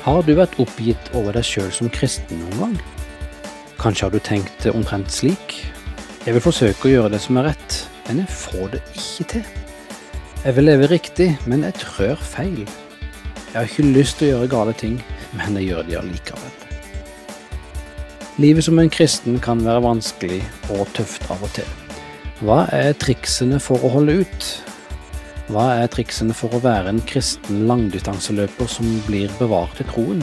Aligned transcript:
Har 0.00 0.22
du 0.24 0.30
vært 0.32 0.54
oppgitt 0.62 1.10
over 1.12 1.36
deg 1.36 1.44
sjøl 1.44 1.68
som 1.76 1.90
kristen 1.92 2.38
noen 2.40 2.60
gang? 2.62 2.76
Kanskje 3.80 4.06
har 4.06 4.14
du 4.14 4.22
tenkt 4.24 4.64
omtrent 4.72 5.12
slik? 5.12 5.58
Jeg 6.24 6.36
vil 6.36 6.44
forsøke 6.44 6.88
å 6.88 6.92
gjøre 6.94 7.10
det 7.12 7.20
som 7.20 7.36
er 7.36 7.50
rett, 7.50 7.76
men 8.06 8.22
jeg 8.22 8.32
får 8.32 8.72
det 8.72 8.80
ikke 8.94 9.26
til. 9.34 9.50
Jeg 10.40 10.56
vil 10.56 10.66
leve 10.70 10.88
riktig, 10.88 11.26
men 11.44 11.66
jeg 11.68 11.76
trør 11.82 12.16
feil. 12.16 12.64
Jeg 12.64 13.58
har 13.58 13.68
ikke 13.68 13.92
lyst 13.92 14.16
til 14.22 14.30
å 14.30 14.32
gjøre 14.38 14.50
gale 14.54 14.74
ting, 14.80 14.96
men 15.36 15.60
jeg 15.60 15.68
gjør 15.68 15.84
de 15.90 16.00
allikevel. 16.00 16.56
Livet 18.40 18.64
som 18.64 18.80
en 18.80 18.88
kristen 18.88 19.36
kan 19.44 19.60
være 19.66 19.84
vanskelig 19.84 20.40
og 20.72 20.88
tøft 20.96 21.28
av 21.28 21.44
og 21.44 21.52
til. 21.60 21.68
Hva 22.40 22.62
er 22.72 22.96
triksene 22.96 23.60
for 23.60 23.84
å 23.84 23.92
holde 23.98 24.22
ut? 24.24 24.50
Hva 25.50 25.64
er 25.80 25.88
triksene 25.90 26.30
for 26.30 26.52
å 26.54 26.60
være 26.62 26.92
en 26.92 27.00
kristen 27.10 27.64
langdistanseløper 27.66 28.68
som 28.70 28.86
blir 29.08 29.32
bevart 29.40 29.80
i 29.82 29.86
troen? 29.88 30.20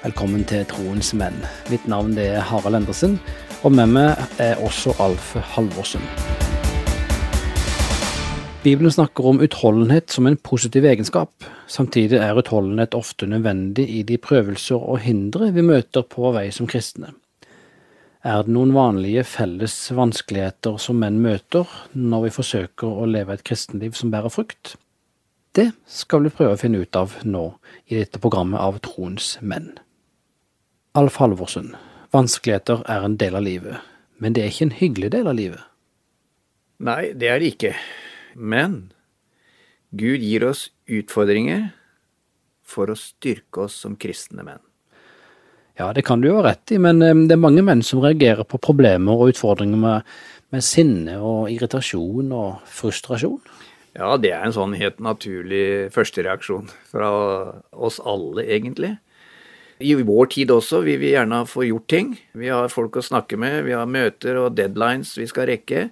Velkommen 0.00 0.42
til 0.50 0.64
Troens 0.66 1.12
menn. 1.14 1.36
Mitt 1.70 1.86
navn 1.86 2.18
er 2.18 2.40
Harald 2.48 2.80
Endresen, 2.80 3.14
og 3.62 3.76
med 3.76 3.92
meg 3.94 4.42
er 4.42 4.58
også 4.58 4.96
Alf 5.04 5.36
Halvorsen. 5.52 6.02
Bibelen 8.64 8.90
snakker 8.90 9.30
om 9.30 9.38
utholdenhet 9.38 10.10
som 10.10 10.26
en 10.26 10.40
positiv 10.50 10.90
egenskap. 10.90 11.46
Samtidig 11.70 12.18
er 12.18 12.42
utholdenhet 12.42 12.98
ofte 12.98 13.30
nødvendig 13.30 13.86
i 14.00 14.02
de 14.02 14.18
prøvelser 14.18 14.82
og 14.82 14.98
hindre 15.06 15.52
vi 15.54 15.62
møter 15.62 16.02
på 16.02 16.34
vei 16.34 16.48
som 16.50 16.66
kristne. 16.66 17.14
Er 18.26 18.42
det 18.42 18.50
noen 18.50 18.72
vanlige 18.74 19.22
felles 19.22 19.76
vanskeligheter 19.94 20.78
som 20.82 20.98
menn 20.98 21.20
møter 21.22 21.70
når 21.94 22.24
vi 22.24 22.34
forsøker 22.34 22.90
å 22.90 23.06
leve 23.06 23.36
et 23.36 23.44
kristenliv 23.46 23.94
som 23.94 24.10
bærer 24.10 24.32
frukt? 24.34 24.74
Det 25.54 25.70
skal 25.86 26.26
vi 26.26 26.32
prøve 26.34 26.56
å 26.56 26.60
finne 26.60 26.82
ut 26.82 26.98
av 26.98 27.14
nå 27.22 27.44
i 27.86 27.94
dette 28.00 28.18
programmet 28.18 28.58
av 28.58 28.80
Troens 28.82 29.36
menn. 29.38 29.70
Alf 30.98 31.20
Halvorsen, 31.22 31.72
vanskeligheter 32.10 32.82
er 32.90 33.06
en 33.06 33.16
del 33.22 33.38
av 33.38 33.46
livet, 33.46 33.78
men 34.18 34.34
det 34.34 34.42
er 34.42 34.50
ikke 34.50 34.66
en 34.66 34.78
hyggelig 34.80 35.14
del 35.14 35.30
av 35.30 35.38
livet. 35.38 35.62
Nei, 36.82 37.12
det 37.14 37.30
er 37.30 37.38
det 37.38 37.52
ikke. 37.54 37.74
Men 38.34 38.80
Gud 39.94 40.22
gir 40.26 40.46
oss 40.50 40.68
utfordringer 40.90 41.70
for 42.66 42.90
å 42.90 42.98
styrke 42.98 43.68
oss 43.68 43.78
som 43.78 43.94
kristne 43.98 44.42
menn. 44.46 44.62
Ja, 45.78 45.92
det 45.94 46.02
kan 46.08 46.20
du 46.20 46.28
jo 46.28 46.40
ha 46.40 46.48
rett 46.48 46.74
i, 46.74 46.78
men 46.82 46.98
det 47.00 47.36
er 47.36 47.40
mange 47.40 47.62
menn 47.62 47.84
som 47.86 48.02
reagerer 48.02 48.42
på 48.48 48.58
problemer 48.58 49.14
og 49.14 49.34
utfordringer 49.34 49.78
med, 49.78 50.14
med 50.50 50.64
sinne 50.66 51.20
og 51.22 51.52
irritasjon 51.54 52.32
og 52.34 52.64
frustrasjon. 52.66 53.38
Ja, 53.98 54.16
det 54.20 54.30
er 54.34 54.44
en 54.46 54.54
sånn 54.54 54.74
helt 54.78 54.98
naturlig 55.02 55.90
førstereaksjon 55.94 56.68
fra 56.90 57.10
oss 57.74 57.98
alle, 58.02 58.44
egentlig. 58.46 58.96
I 59.78 59.94
vår 60.02 60.30
tid 60.34 60.50
også 60.50 60.82
vil 60.86 60.98
vi 60.98 61.12
gjerne 61.12 61.44
få 61.46 61.68
gjort 61.68 61.86
ting. 61.90 62.12
Vi 62.34 62.50
har 62.50 62.70
folk 62.72 62.98
å 62.98 63.04
snakke 63.04 63.38
med, 63.38 63.62
vi 63.66 63.76
har 63.78 63.86
møter 63.90 64.40
og 64.40 64.56
deadlines 64.58 65.14
vi 65.18 65.26
skal 65.30 65.46
rekke. 65.52 65.88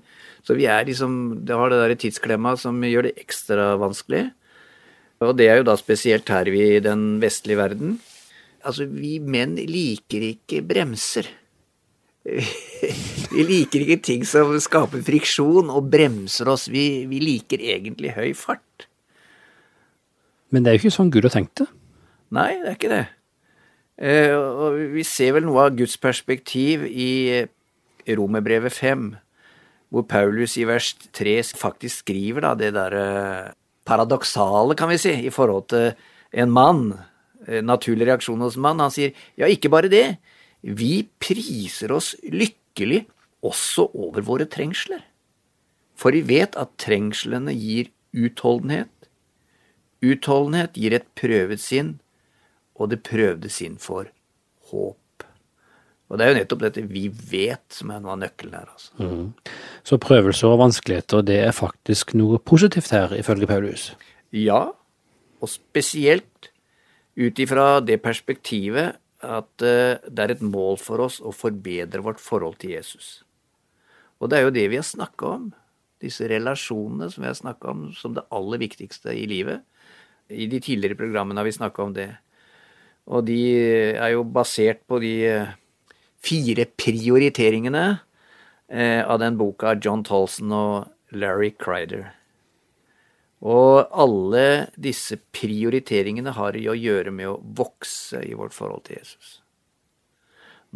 Så 0.47 0.55
vi 0.59 0.67
er 0.71 0.87
liksom 0.87 1.45
Det 1.47 1.55
har 1.55 1.71
det 1.71 1.79
der 1.83 1.95
tidsklemma 1.99 2.57
som 2.59 2.83
gjør 2.83 3.09
det 3.09 3.17
ekstra 3.23 3.77
vanskelig. 3.79 4.29
Og 5.23 5.37
det 5.39 5.49
er 5.49 5.61
jo 5.61 5.71
da 5.71 5.77
spesielt 5.79 6.29
her 6.29 6.51
vi 6.51 6.77
i 6.77 6.83
den 6.83 7.19
vestlige 7.23 7.59
verden. 7.59 7.97
Altså, 8.67 8.89
vi 8.91 9.17
menn 9.23 9.55
liker 9.57 10.25
ikke 10.33 10.63
bremser. 10.67 11.29
vi 12.27 13.45
liker 13.47 13.85
ikke 13.85 14.01
ting 14.03 14.25
som 14.27 14.51
skaper 14.63 15.05
friksjon 15.07 15.71
og 15.71 15.91
bremser 15.93 16.51
oss. 16.51 16.67
Vi, 16.73 17.07
vi 17.11 17.21
liker 17.23 17.63
egentlig 17.63 18.17
høy 18.17 18.33
fart. 18.39 18.89
Men 20.51 20.65
det 20.65 20.73
er 20.73 20.79
jo 20.79 20.87
ikke 20.87 20.97
sånn 20.97 21.13
Gud 21.15 21.29
har 21.29 21.35
tenkt 21.35 21.63
det. 21.63 21.69
Nei, 22.35 22.51
det 22.63 22.73
er 22.73 22.79
ikke 22.79 22.91
det. 22.91 23.05
Eh, 23.97 24.35
og 24.35 24.81
vi 24.93 25.05
ser 25.07 25.37
vel 25.39 25.47
noe 25.47 25.69
av 25.69 25.79
Guds 25.79 25.97
perspektiv 26.03 26.83
i 26.91 27.47
Romerbrevet 28.07 28.75
5 28.75 29.07
hvor 29.95 30.05
Paulus 30.11 30.57
i 30.59 30.67
vers 30.67 30.91
3 31.15 31.39
faktisk 31.57 32.03
skriver 32.03 32.43
da 32.45 32.55
det 32.59 32.73
derre 32.75 33.07
paradoksale, 33.87 34.75
kan 34.75 34.91
vi 34.91 34.99
si, 34.99 35.13
i 35.29 35.31
forhold 35.31 35.69
til 35.71 35.93
en 36.35 36.51
mann, 36.53 36.89
naturlig 37.63 38.09
reaksjon 38.09 38.43
hos 38.43 38.57
en 38.59 38.65
mann. 38.67 38.83
Han 38.83 38.95
sier 38.95 39.15
ja, 39.39 39.49
ikke 39.51 39.71
bare 39.73 39.91
det, 39.93 40.07
vi 40.67 41.07
priser 41.23 41.93
oss 41.95 42.15
lykkelig 42.25 43.05
også 43.47 43.89
over 43.95 44.25
våre 44.27 44.49
trengsler. 44.51 45.05
For 45.97 46.13
vi 46.13 46.25
vet 46.29 46.59
at 46.61 46.75
trengslene 46.83 47.55
gir 47.57 47.93
utholdenhet. 48.17 48.93
Utholdenhet 50.05 50.77
gir 50.77 50.97
et 50.97 51.09
prøvet 51.17 51.63
sinn, 51.63 51.97
og 52.77 52.93
det 52.93 53.01
prøvde 53.07 53.49
sinn 53.53 53.79
får 53.81 54.11
håp. 54.71 55.25
Og 56.07 56.19
det 56.19 56.27
er 56.27 56.31
jo 56.31 56.39
nettopp 56.39 56.63
dette 56.63 56.85
vi 56.87 57.07
vet 57.09 57.65
som 57.75 57.91
er 57.91 58.03
noe 58.03 58.15
av 58.15 58.21
nøkkelen 58.21 58.55
her. 58.55 58.69
altså. 58.71 58.93
Mm. 59.01 59.31
Så 59.87 59.99
prøvelser 60.03 60.53
og 60.53 60.61
vanskeligheter, 60.61 61.25
det 61.27 61.41
er 61.49 61.57
faktisk 61.57 62.15
noe 62.19 62.39
positivt 62.39 62.93
her, 62.95 63.15
ifølge 63.17 63.49
Paulus? 63.51 63.89
Ja, 64.35 64.69
og 65.41 65.51
spesielt 65.51 66.51
ut 67.17 67.39
ifra 67.41 67.81
det 67.81 67.99
perspektivet 68.05 68.99
at 69.25 69.65
uh, 69.65 69.97
det 69.97 70.23
er 70.23 70.35
et 70.35 70.45
mål 70.45 70.77
for 70.81 71.03
oss 71.07 71.19
å 71.25 71.33
forbedre 71.35 72.05
vårt 72.05 72.21
forhold 72.23 72.59
til 72.63 72.77
Jesus. 72.77 73.23
Og 74.21 74.31
det 74.31 74.39
er 74.39 74.47
jo 74.47 74.55
det 74.55 74.67
vi 74.73 74.81
har 74.81 74.87
snakka 74.87 75.33
om. 75.39 75.49
Disse 76.03 76.29
relasjonene 76.29 77.09
som 77.13 77.25
vi 77.25 77.31
har 77.31 77.39
snakka 77.39 77.73
om 77.73 77.87
som 77.97 78.15
det 78.17 78.27
aller 78.33 78.61
viktigste 78.61 79.15
i 79.17 79.25
livet. 79.29 79.65
I 80.29 80.49
de 80.51 80.61
tidligere 80.61 80.99
programmene 80.99 81.41
har 81.41 81.49
vi 81.49 81.57
snakka 81.57 81.85
om 81.85 81.95
det. 81.97 82.11
Og 83.07 83.25
de 83.29 83.41
er 83.95 84.13
jo 84.17 84.25
basert 84.27 84.83
på 84.89 85.01
de 85.01 85.15
uh, 85.31 85.55
fire 86.27 86.67
prioriteringene 86.79 87.87
eh, 88.69 89.03
av 89.07 89.21
den 89.23 89.37
boka 89.39 89.77
John 89.83 90.05
Tolson 90.05 90.53
og 90.53 91.17
Larry 91.17 91.53
Crider. 91.59 92.11
Og 93.47 93.87
alle 93.95 94.69
disse 94.75 95.19
prioriteringene 95.35 96.33
har 96.35 96.57
å 96.57 96.75
gjøre 96.75 97.13
med 97.15 97.31
å 97.31 97.41
vokse 97.59 98.25
i 98.27 98.35
vårt 98.35 98.55
forhold 98.57 98.89
til 98.89 98.99
Jesus. 98.99 99.37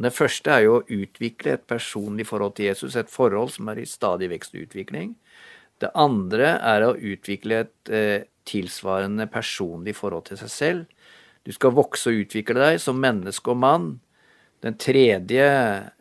Det 0.00 0.12
første 0.14 0.52
er 0.54 0.64
jo 0.64 0.76
å 0.78 0.84
utvikle 0.86 1.56
et 1.56 1.64
personlig 1.68 2.28
forhold 2.28 2.54
til 2.56 2.70
Jesus, 2.70 2.94
et 2.96 3.10
forhold 3.10 3.50
som 3.52 3.68
er 3.68 3.82
i 3.82 3.88
stadig 3.88 4.30
vekst 4.30 4.54
og 4.54 4.62
utvikling. 4.68 5.16
Det 5.82 5.90
andre 5.98 6.54
er 6.56 6.86
å 6.86 6.94
utvikle 6.94 7.64
et 7.64 7.90
eh, 7.92 8.28
tilsvarende 8.48 9.26
personlig 9.32 9.96
forhold 9.98 10.28
til 10.30 10.40
seg 10.40 10.52
selv. 10.54 11.10
Du 11.44 11.52
skal 11.56 11.74
vokse 11.74 12.12
og 12.12 12.22
utvikle 12.22 12.60
deg 12.60 12.78
som 12.80 13.00
menneske 13.02 13.52
og 13.52 13.60
mann 13.60 13.90
den 14.60 14.76
tredje 14.76 15.46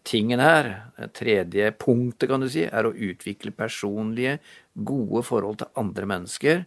tingen 0.03 0.41
her, 0.43 0.67
det 0.97 1.13
tredje 1.15 1.71
punktet, 1.79 2.27
kan 2.27 2.43
du 2.43 2.49
si, 2.51 2.65
er 2.67 2.87
å 2.87 2.91
utvikle 2.91 3.55
personlige, 3.55 4.39
gode 4.75 5.23
forhold 5.27 5.61
til 5.61 5.71
andre 5.79 6.09
mennesker. 6.11 6.65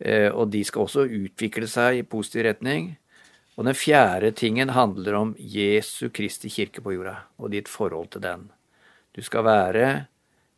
Eh, 0.00 0.30
og 0.32 0.48
de 0.54 0.62
skal 0.64 0.86
også 0.86 1.04
utvikle 1.04 1.68
seg 1.68 2.00
i 2.00 2.06
positiv 2.08 2.46
retning. 2.48 2.94
Og 3.60 3.68
den 3.68 3.76
fjerde 3.76 4.32
tingen 4.32 4.72
handler 4.72 5.18
om 5.18 5.34
Jesu 5.36 6.08
Kristi 6.14 6.48
kirke 6.52 6.80
på 6.80 6.96
jorda, 6.96 7.18
og 7.36 7.52
ditt 7.52 7.68
forhold 7.68 8.14
til 8.14 8.24
den. 8.24 8.48
Du 9.12 9.20
skal 9.20 9.44
være 9.44 9.86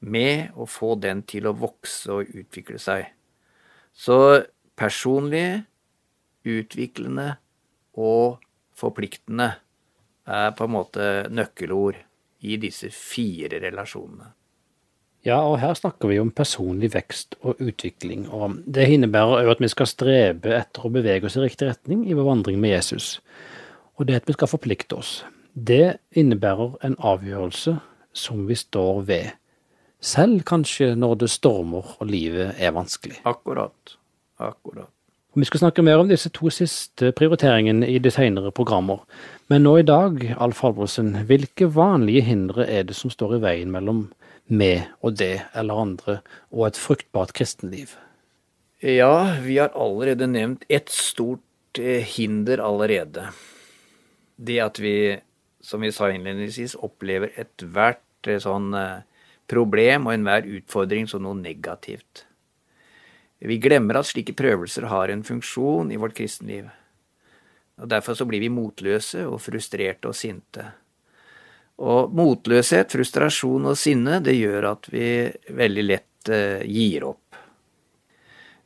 med 0.07 0.55
og 0.55 0.71
få 0.71 0.95
den 1.03 1.25
til 1.27 1.49
å 1.51 1.57
vokse 1.59 2.15
og 2.15 2.31
utvikle 2.31 2.79
seg. 2.79 3.09
Så 3.91 4.45
personlig, 4.79 5.65
utviklende 6.47 7.35
og 7.99 8.39
forpliktende 8.77 9.55
er 10.27 10.55
på 10.57 10.67
en 10.67 10.75
måte 10.75 11.11
nøkkelord 11.33 11.99
i 12.45 12.57
disse 12.61 12.91
fire 12.93 13.61
relasjonene. 13.63 14.33
Ja, 15.25 15.39
og 15.41 15.57
her 15.63 15.73
snakker 15.77 16.11
vi 16.11 16.19
om 16.21 16.33
personlig 16.37 16.91
vekst 16.93 17.39
og 17.41 17.61
utvikling, 17.65 18.27
og 18.29 18.59
det 18.69 18.91
innebærer 18.93 19.41
òg 19.41 19.55
at 19.55 19.63
vi 19.65 19.71
skal 19.73 19.89
strebe 19.89 20.53
etter 20.53 20.85
å 20.85 20.93
bevege 20.93 21.31
oss 21.31 21.39
i 21.39 21.45
riktig 21.47 21.71
retning 21.71 22.03
i 22.05 22.17
vår 22.17 22.29
vandring 22.29 22.59
med 22.61 22.75
Jesus, 22.75 23.15
og 23.97 24.11
det 24.11 24.19
at 24.21 24.29
vi 24.29 24.37
skal 24.37 24.53
forplikte 24.53 24.99
oss. 25.01 25.23
Det 25.55 25.97
innebærer 26.13 26.77
en 26.85 26.99
avgjørelse 27.01 27.79
som 28.13 28.45
vi 28.51 28.59
står 28.59 29.01
ved, 29.09 29.31
selv 30.05 30.45
kanskje 30.45 30.93
når 30.99 31.23
det 31.23 31.31
stormer 31.33 31.95
og 31.97 32.11
livet 32.11 32.61
er 32.61 32.77
vanskelig. 32.77 33.23
Akkurat. 33.25 33.97
Akkurat. 34.37 34.93
Vi 35.35 35.45
skal 35.49 35.65
snakke 35.65 35.83
mer 35.83 35.99
om 35.99 36.07
disse 36.07 36.31
to 36.31 36.47
siste 36.55 37.09
prioriteringene 37.19 37.89
i 37.91 37.97
de 37.99 38.11
senere 38.15 38.53
programmer. 38.55 39.01
Men 39.51 39.65
nå 39.67 39.73
i 39.81 39.87
dag, 39.87 40.21
Alf 40.39 40.61
Halvorsen, 40.63 41.11
hvilke 41.27 41.67
vanlige 41.75 42.23
hindre 42.29 42.69
er 42.71 42.87
det 42.87 42.95
som 42.95 43.11
står 43.11 43.37
i 43.37 43.41
veien 43.43 43.73
mellom 43.75 44.05
meg 44.47 44.85
og 45.01 45.17
det 45.19 45.41
eller 45.57 45.81
andre 45.81 46.19
og 46.53 46.69
et 46.69 46.79
fruktbart 46.79 47.33
kristenliv? 47.35 47.97
Ja, 48.85 49.41
vi 49.43 49.57
har 49.59 49.75
allerede 49.75 50.29
nevnt 50.31 50.67
ett 50.69 50.93
stort 50.93 51.81
eh, 51.81 52.05
hinder 52.05 52.63
allerede. 52.63 53.27
Det 54.37 54.61
at 54.61 54.79
vi, 54.79 55.17
som 55.59 55.83
vi 55.83 55.91
sa 55.91 56.13
innledningsvis, 56.13 56.77
opplever 56.79 57.35
ethvert 57.41 58.29
eh, 58.29 58.39
sånn 58.39 58.71
eh, 58.79 59.03
problem 59.51 60.07
og 60.07 60.15
enhver 60.15 60.47
utfordring 60.61 61.11
som 61.11 61.25
noe 61.27 61.35
negativt. 61.41 62.27
Vi 63.39 63.59
glemmer 63.61 63.99
at 63.99 64.09
slike 64.09 64.35
prøvelser 64.37 64.87
har 64.89 65.11
en 65.13 65.25
funksjon 65.27 65.91
i 65.93 65.99
vårt 66.01 66.17
kristenliv. 66.17 66.69
Og 67.83 67.91
Derfor 67.91 68.15
så 68.15 68.27
blir 68.29 68.41
vi 68.41 68.53
motløse 68.53 69.27
og 69.27 69.41
frustrerte 69.43 70.11
og 70.11 70.17
sinte. 70.17 70.69
Og 71.83 72.13
motløshet, 72.15 72.93
frustrasjon 72.95 73.67
og 73.73 73.79
sinne, 73.79 74.21
det 74.23 74.37
gjør 74.39 74.69
at 74.71 74.87
vi 74.93 75.09
veldig 75.51 75.85
lett 75.89 76.31
eh, 76.31 76.63
gir 76.71 77.09
opp. 77.11 77.21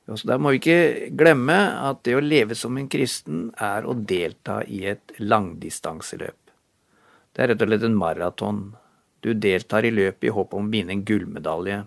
Så 0.08 0.28
Da 0.28 0.38
må 0.40 0.52
vi 0.52 0.60
ikke 0.60 1.08
glemme 1.16 1.56
at 1.84 2.00
det 2.04 2.16
å 2.16 2.24
leve 2.24 2.56
som 2.56 2.76
en 2.80 2.88
kristen 2.88 3.48
er 3.60 3.84
å 3.84 3.92
delta 3.92 4.62
i 4.64 4.86
et 4.88 5.12
langdistanseløp. 5.20 6.52
Det 7.32 7.44
er 7.44 7.52
rett 7.52 7.64
og 7.64 7.68
slett 7.68 7.84
en 7.84 7.98
maraton. 7.98 8.62
Du 9.20 9.34
deltar 9.34 9.84
i 9.84 9.92
løpet 9.92 10.30
i 10.30 10.32
håp 10.32 10.54
om 10.56 10.68
å 10.68 10.72
vinne 10.72 10.94
en 10.94 11.04
gullmedalje. 11.04 11.82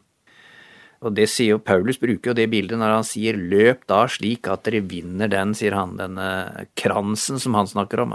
Og 1.01 1.15
det 1.17 1.27
sier 1.33 1.55
jo 1.55 1.63
Paulus 1.65 1.97
bruker 1.97 2.31
jo 2.31 2.37
det 2.37 2.49
bildet 2.51 2.77
når 2.77 2.99
han 2.99 3.07
sier 3.07 3.37
'løp 3.37 3.87
da 3.89 4.03
slik 4.05 4.47
at 4.51 4.67
dere 4.67 4.83
vinner 4.85 5.31
den', 5.31 5.55
sier 5.57 5.73
han, 5.73 5.97
denne 5.97 6.67
kransen 6.77 7.41
som 7.41 7.57
han 7.57 7.69
snakker 7.69 8.03
om. 8.05 8.13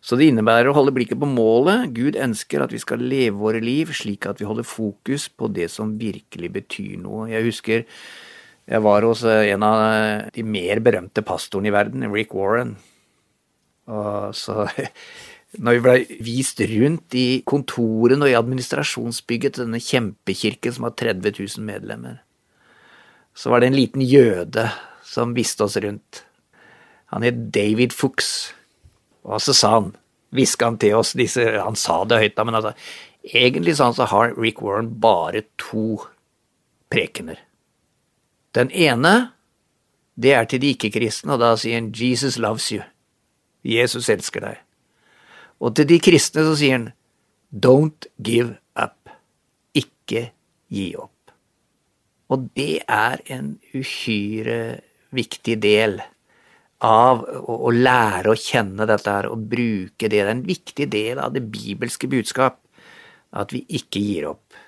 Så 0.00 0.16
det 0.16 0.30
innebærer 0.30 0.70
å 0.70 0.74
holde 0.74 0.94
blikket 0.96 1.20
på 1.20 1.28
målet. 1.28 1.92
Gud 1.94 2.16
ønsker 2.16 2.64
at 2.64 2.72
vi 2.72 2.80
skal 2.80 3.04
leve 3.04 3.36
våre 3.36 3.60
liv 3.60 3.92
slik 3.92 4.26
at 4.26 4.40
vi 4.40 4.48
holder 4.48 4.66
fokus 4.66 5.28
på 5.28 5.50
det 5.52 5.68
som 5.70 5.98
virkelig 6.00 6.50
betyr 6.56 6.96
noe. 7.04 7.28
Jeg 7.28 7.46
husker 7.46 7.84
jeg 8.70 8.82
var 8.86 9.02
hos 9.02 9.24
en 9.26 9.64
av 9.66 10.30
de 10.32 10.42
mer 10.46 10.80
berømte 10.80 11.24
pastorene 11.26 11.68
i 11.68 11.74
verden, 11.74 12.06
Rick 12.12 12.34
Warren. 12.34 12.76
Og 13.90 14.34
så 14.36 14.66
når 15.58 15.76
vi 15.76 15.82
blei 15.82 16.18
vist 16.22 16.60
rundt 16.70 17.14
i 17.18 17.42
kontorene 17.48 18.26
og 18.26 18.30
i 18.30 18.38
administrasjonsbygget 18.38 19.56
til 19.56 19.66
denne 19.66 19.82
kjempekirken 19.82 20.76
som 20.76 20.86
har 20.86 20.94
30 20.94 21.32
000 21.40 21.66
medlemmer, 21.66 22.20
så 23.34 23.50
var 23.50 23.62
det 23.62 23.70
en 23.70 23.78
liten 23.78 24.04
jøde 24.04 24.68
som 25.06 25.34
viste 25.34 25.66
oss 25.66 25.78
rundt. 25.82 26.22
Han 27.10 27.26
het 27.26 27.48
David 27.54 27.94
Fuchs. 27.96 28.52
Og 29.26 29.42
så 29.42 29.54
sa 29.56 29.72
han, 29.78 29.90
hviska 30.30 30.70
han 30.70 30.78
til 30.80 30.94
oss 30.96 31.12
disse 31.18 31.42
Han 31.42 31.76
sa 31.76 32.04
det 32.08 32.20
høyt, 32.22 32.36
da, 32.38 32.44
men 32.46 32.56
altså 32.56 32.72
Egentlig 33.20 33.74
sånn 33.76 33.92
så 33.92 34.06
har 34.08 34.32
Rick 34.38 34.62
Warren 34.64 34.94
bare 35.02 35.42
to 35.60 35.98
prekener. 36.88 37.36
Den 38.56 38.70
ene, 38.72 39.34
det 40.16 40.32
er 40.32 40.48
til 40.48 40.62
de 40.62 40.70
ikke-kristne, 40.72 41.34
og 41.36 41.42
da 41.42 41.50
sier 41.60 41.76
han 41.76 41.90
'Jesus 41.92 42.38
loves 42.40 42.70
you'. 42.72 42.86
Jesus 43.60 44.08
elsker 44.08 44.40
deg. 44.40 44.56
Og 45.60 45.74
til 45.76 45.88
de 45.90 46.00
kristne 46.02 46.44
så 46.46 46.56
sier 46.58 46.78
han 46.78 46.90
don't 47.50 48.08
give 48.22 48.56
up. 48.78 49.10
Ikke 49.76 50.30
gi 50.72 50.92
opp. 50.98 51.34
Og 52.30 52.46
det 52.54 52.84
er 52.86 53.20
en 53.34 53.56
uhyre 53.74 54.80
viktig 55.10 55.56
del 55.62 55.98
av 56.86 57.24
å, 57.26 57.70
lære 57.74 58.32
å 58.32 58.38
kjenne 58.38 58.86
dette 58.88 59.12
her 59.12 59.28
og 59.28 59.48
bruke 59.50 60.06
det. 60.06 60.14
Det 60.14 60.20
er 60.22 60.32
en 60.32 60.44
viktig 60.46 60.86
del 60.92 61.20
av 61.20 61.34
det 61.34 61.42
bibelske 61.52 62.08
budskap 62.10 62.60
at 63.36 63.52
vi 63.54 63.64
ikke 63.78 64.02
gir 64.02 64.30
opp 64.30 64.60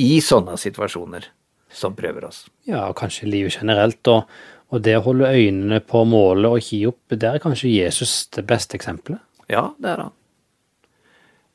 i 0.00 0.18
sånne 0.24 0.56
situasjoner 0.60 1.28
som 1.70 1.94
prøver 1.96 2.26
oss. 2.26 2.44
Ja, 2.66 2.88
kanskje 2.96 3.28
livet 3.30 3.60
generelt. 3.60 4.00
Og, 4.10 4.24
og 4.72 4.82
det 4.84 4.96
å 4.98 5.04
holde 5.04 5.30
øynene 5.30 5.80
på 5.84 6.02
målet 6.08 6.48
og 6.50 6.62
ikke 6.62 6.78
gi 6.78 6.86
opp, 6.90 7.18
det 7.20 7.28
er 7.30 7.42
kanskje 7.42 7.74
Jesus 7.74 8.14
det 8.34 8.46
beste 8.48 8.80
eksempelet? 8.80 9.22
Ja, 9.50 9.70
det 9.78 9.92
er 9.92 10.06
han. 10.06 10.16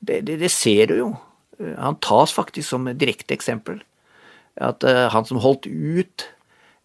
Det, 0.06 0.22
det, 0.22 0.38
det, 0.42 0.52
ser 0.54 0.92
du 0.92 0.98
jo. 1.00 1.10
Han 1.80 1.98
tas 2.04 2.34
faktisk 2.36 2.68
som 2.70 2.88
et 2.90 3.00
direkte 3.00 3.36
eksempel. 3.36 3.82
At 4.62 4.86
uh, 4.88 5.08
han 5.12 5.28
som 5.28 5.42
holdt 5.44 5.68
ut 5.68 6.28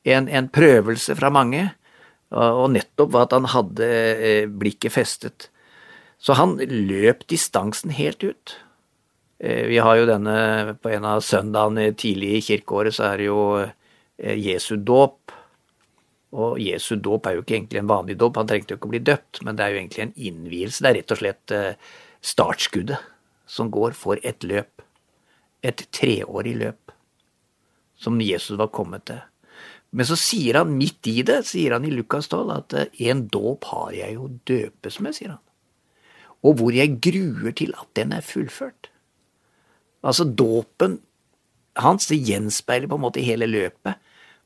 en, 0.08 0.28
en, 0.28 0.48
prøvelse 0.50 1.14
fra 1.18 1.30
mange, 1.34 1.68
og, 2.30 2.68
nettopp 2.70 3.10
var 3.14 3.26
at 3.26 3.34
han 3.36 3.48
hadde 3.50 3.88
uh, 4.20 4.46
blikket 4.62 4.94
festet. 4.94 5.50
Så 6.20 6.36
han 6.38 6.58
løp 6.60 7.26
distansen 7.30 7.94
helt 7.96 8.24
ut. 8.24 8.56
Uh, 9.42 9.66
vi 9.70 9.80
har 9.82 10.00
jo 10.00 10.08
denne 10.10 10.78
på 10.80 10.94
en 10.94 11.08
av 11.08 11.24
søndagene 11.26 11.90
tidlig 11.98 12.36
i 12.38 12.44
kirkeåret, 12.52 12.96
så 12.96 13.10
er 13.10 13.20
det 13.20 13.30
jo 13.30 13.42
Jesu 14.20 14.76
dåp. 14.76 15.34
Og 16.30 16.60
Jesu 16.62 16.94
dåp 17.02 17.26
er 17.26 17.34
jo 17.34 17.42
ikke 17.42 17.56
egentlig 17.56 17.80
en 17.80 17.90
vanlig 17.90 18.14
dåp, 18.20 18.36
han 18.38 18.46
trengte 18.46 18.76
jo 18.76 18.78
ikke 18.78 18.86
å 18.86 18.92
bli 18.92 19.02
døpt, 19.02 19.40
men 19.42 19.56
det 19.58 19.64
er 19.64 19.72
jo 19.72 19.80
egentlig 19.80 20.04
en 20.04 20.12
innvielse. 20.28 20.84
Det 20.84 20.90
er 20.90 20.98
rett 21.00 21.14
og 21.14 21.18
slett 21.18 21.54
startskuddet 22.20 23.00
som 23.50 23.70
går 23.72 23.96
for 23.98 24.20
et 24.22 24.44
løp. 24.46 24.82
Et 25.62 25.82
treårig 25.92 26.54
løp 26.56 26.92
som 28.00 28.20
Jesus 28.24 28.56
var 28.56 28.70
kommet 28.72 29.04
til. 29.10 29.20
Men 29.90 30.06
så 30.06 30.16
sier 30.18 30.60
han 30.60 30.72
midt 30.78 31.08
i 31.10 31.20
det, 31.26 31.42
sier 31.48 31.74
han 31.74 31.84
i 31.84 31.92
Lukas 31.92 32.30
12, 32.30 32.52
at 32.54 32.76
eh, 32.78 33.08
en 33.10 33.26
dåp 33.28 33.66
har 33.72 33.90
jeg 33.96 34.16
jo 34.16 34.28
døpes 34.48 35.00
med, 35.02 35.16
sier 35.16 35.34
han. 35.34 35.42
Og 36.46 36.56
hvor 36.60 36.72
jeg 36.72 37.00
gruer 37.02 37.52
til 37.56 37.74
at 37.76 37.90
den 37.98 38.14
er 38.16 38.24
fullført. 38.24 38.88
Altså 40.00 40.24
dåpen 40.24 41.00
hans 41.80 42.08
det 42.08 42.20
gjenspeiler 42.24 42.88
på 42.88 42.96
en 42.96 43.04
måte 43.04 43.24
hele 43.24 43.48
løpet. 43.50 43.98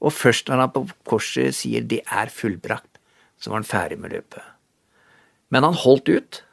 Og 0.02 0.12
først 0.12 0.50
når 0.50 0.64
han 0.64 0.72
på 0.74 0.82
korset 1.06 1.54
sier 1.54 1.82
'det 1.82 2.00
er 2.10 2.26
fullbrakt', 2.26 2.98
så 3.38 3.50
var 3.50 3.62
han 3.62 3.64
ferdig 3.64 3.98
med 3.98 4.10
løpet. 4.10 4.42
Men 5.50 5.62
han 5.62 5.74
holdt 5.74 6.08
ut, 6.08 6.44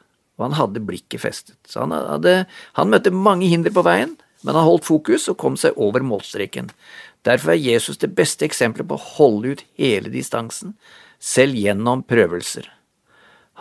og 0.42 0.50
han 0.50 0.58
hadde 0.58 0.82
blikket 0.84 1.22
festet. 1.22 1.56
Så 1.70 1.84
han, 1.84 1.94
hadde, 1.94 2.42
han 2.78 2.90
møtte 2.90 3.14
mange 3.14 3.46
hinder 3.48 3.72
på 3.74 3.84
veien, 3.86 4.16
men 4.42 4.58
han 4.58 4.66
holdt 4.66 4.88
fokus 4.88 5.28
og 5.30 5.38
kom 5.38 5.56
seg 5.60 5.78
over 5.80 6.02
målstreken. 6.02 6.72
Derfor 7.22 7.54
er 7.54 7.62
Jesus 7.62 8.00
det 8.02 8.10
beste 8.18 8.46
eksempelet 8.48 8.88
på 8.90 8.98
å 8.98 9.08
holde 9.16 9.54
ut 9.54 9.66
hele 9.78 10.10
distansen, 10.10 10.74
selv 11.22 11.54
gjennom 11.54 12.02
prøvelser. 12.02 12.66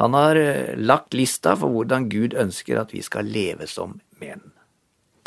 Han 0.02 0.18
har 0.18 0.40
eh, 0.40 0.74
lagt 0.82 1.14
lista 1.14 1.54
for 1.60 1.70
hvordan 1.70 2.10
Gud 2.10 2.34
ønsker 2.34 2.80
at 2.82 2.96
vi 2.96 3.04
skal 3.06 3.30
leve 3.30 3.68
som 3.70 4.00
menn. 4.22 4.42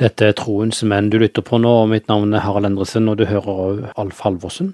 Dette 0.02 0.26
er 0.26 0.34
Troens 0.34 0.80
menn 0.82 1.12
du 1.12 1.20
lytter 1.22 1.44
på 1.46 1.60
nå, 1.62 1.70
og 1.84 1.92
mitt 1.92 2.08
navn 2.10 2.34
er 2.34 2.42
Harald 2.42 2.66
Endresen, 2.66 3.06
og 3.06 3.20
du 3.20 3.28
hører 3.30 3.92
Alf 3.94 4.24
Halvorsen. 4.26 4.72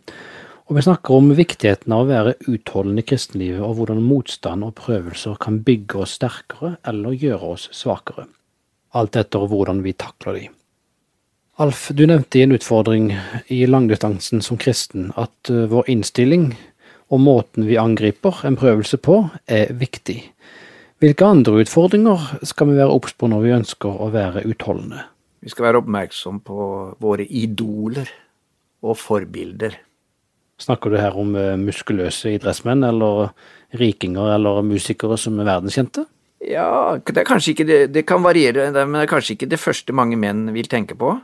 Og 0.70 0.76
vi 0.76 0.84
snakker 0.86 1.16
om 1.18 1.32
viktigheten 1.34 1.90
av 1.90 2.04
å 2.04 2.06
være 2.06 2.36
utholdende 2.46 3.02
i 3.02 3.06
kristenlivet, 3.10 3.58
og 3.58 3.72
hvordan 3.74 4.04
motstand 4.06 4.62
og 4.62 4.76
prøvelser 4.78 5.34
kan 5.42 5.56
bygge 5.66 6.04
oss 6.04 6.12
sterkere 6.20 6.76
eller 6.86 7.16
gjøre 7.18 7.48
oss 7.56 7.64
svakere. 7.74 8.28
Alt 8.94 9.18
etter 9.18 9.48
hvordan 9.50 9.80
vi 9.82 9.96
takler 9.98 10.38
de. 10.38 10.44
Alf, 11.58 11.88
du 11.90 12.04
nevnte 12.06 12.38
i 12.38 12.44
en 12.46 12.54
utfordring 12.54 13.10
i 13.50 13.64
langdistansen 13.66 14.46
som 14.46 14.62
kristen 14.62 15.10
at 15.18 15.50
eh, 15.50 15.66
vår 15.74 15.90
innstilling 15.90 16.52
og 17.10 17.18
måten 17.26 17.66
vi 17.66 17.74
angriper 17.74 18.46
en 18.46 18.54
prøvelse 18.54 19.02
på, 19.02 19.24
er 19.50 19.74
viktig. 19.74 20.20
Hvilke 21.02 21.34
andre 21.34 21.64
utfordringer 21.64 22.46
skal 22.46 22.70
vi 22.70 22.78
være 22.78 22.94
obs 22.94 23.18
på 23.18 23.26
når 23.26 23.42
vi 23.42 23.54
ønsker 23.58 23.90
å 24.06 24.12
være 24.14 24.46
utholdende? 24.46 25.02
Vi 25.42 25.50
skal 25.50 25.72
være 25.72 25.82
oppmerksom 25.82 26.42
på 26.46 26.72
våre 27.02 27.26
idoler 27.26 28.06
og 28.86 29.00
forbilder. 29.02 29.80
Snakker 30.60 30.92
du 30.92 30.98
her 31.00 31.16
om 31.16 31.34
eh, 31.38 31.56
muskuløse 31.60 32.34
idrettsmenn, 32.36 32.84
eller 32.84 33.32
rikinger 33.80 34.34
eller 34.34 34.62
musikere 34.66 35.16
som 35.20 35.38
er 35.40 35.48
verdenskjente? 35.48 36.04
Ja, 36.44 36.96
det, 36.96 37.26
ikke 37.52 37.66
det 37.92 38.06
kan 38.08 38.22
variere, 38.24 38.70
men 38.72 38.96
det 38.96 39.04
er 39.04 39.12
kanskje 39.12 39.36
ikke 39.36 39.50
det 39.52 39.60
første 39.60 39.92
mange 39.92 40.16
menn 40.20 40.48
vil 40.54 40.68
tenke 40.68 40.96
på. 40.96 41.18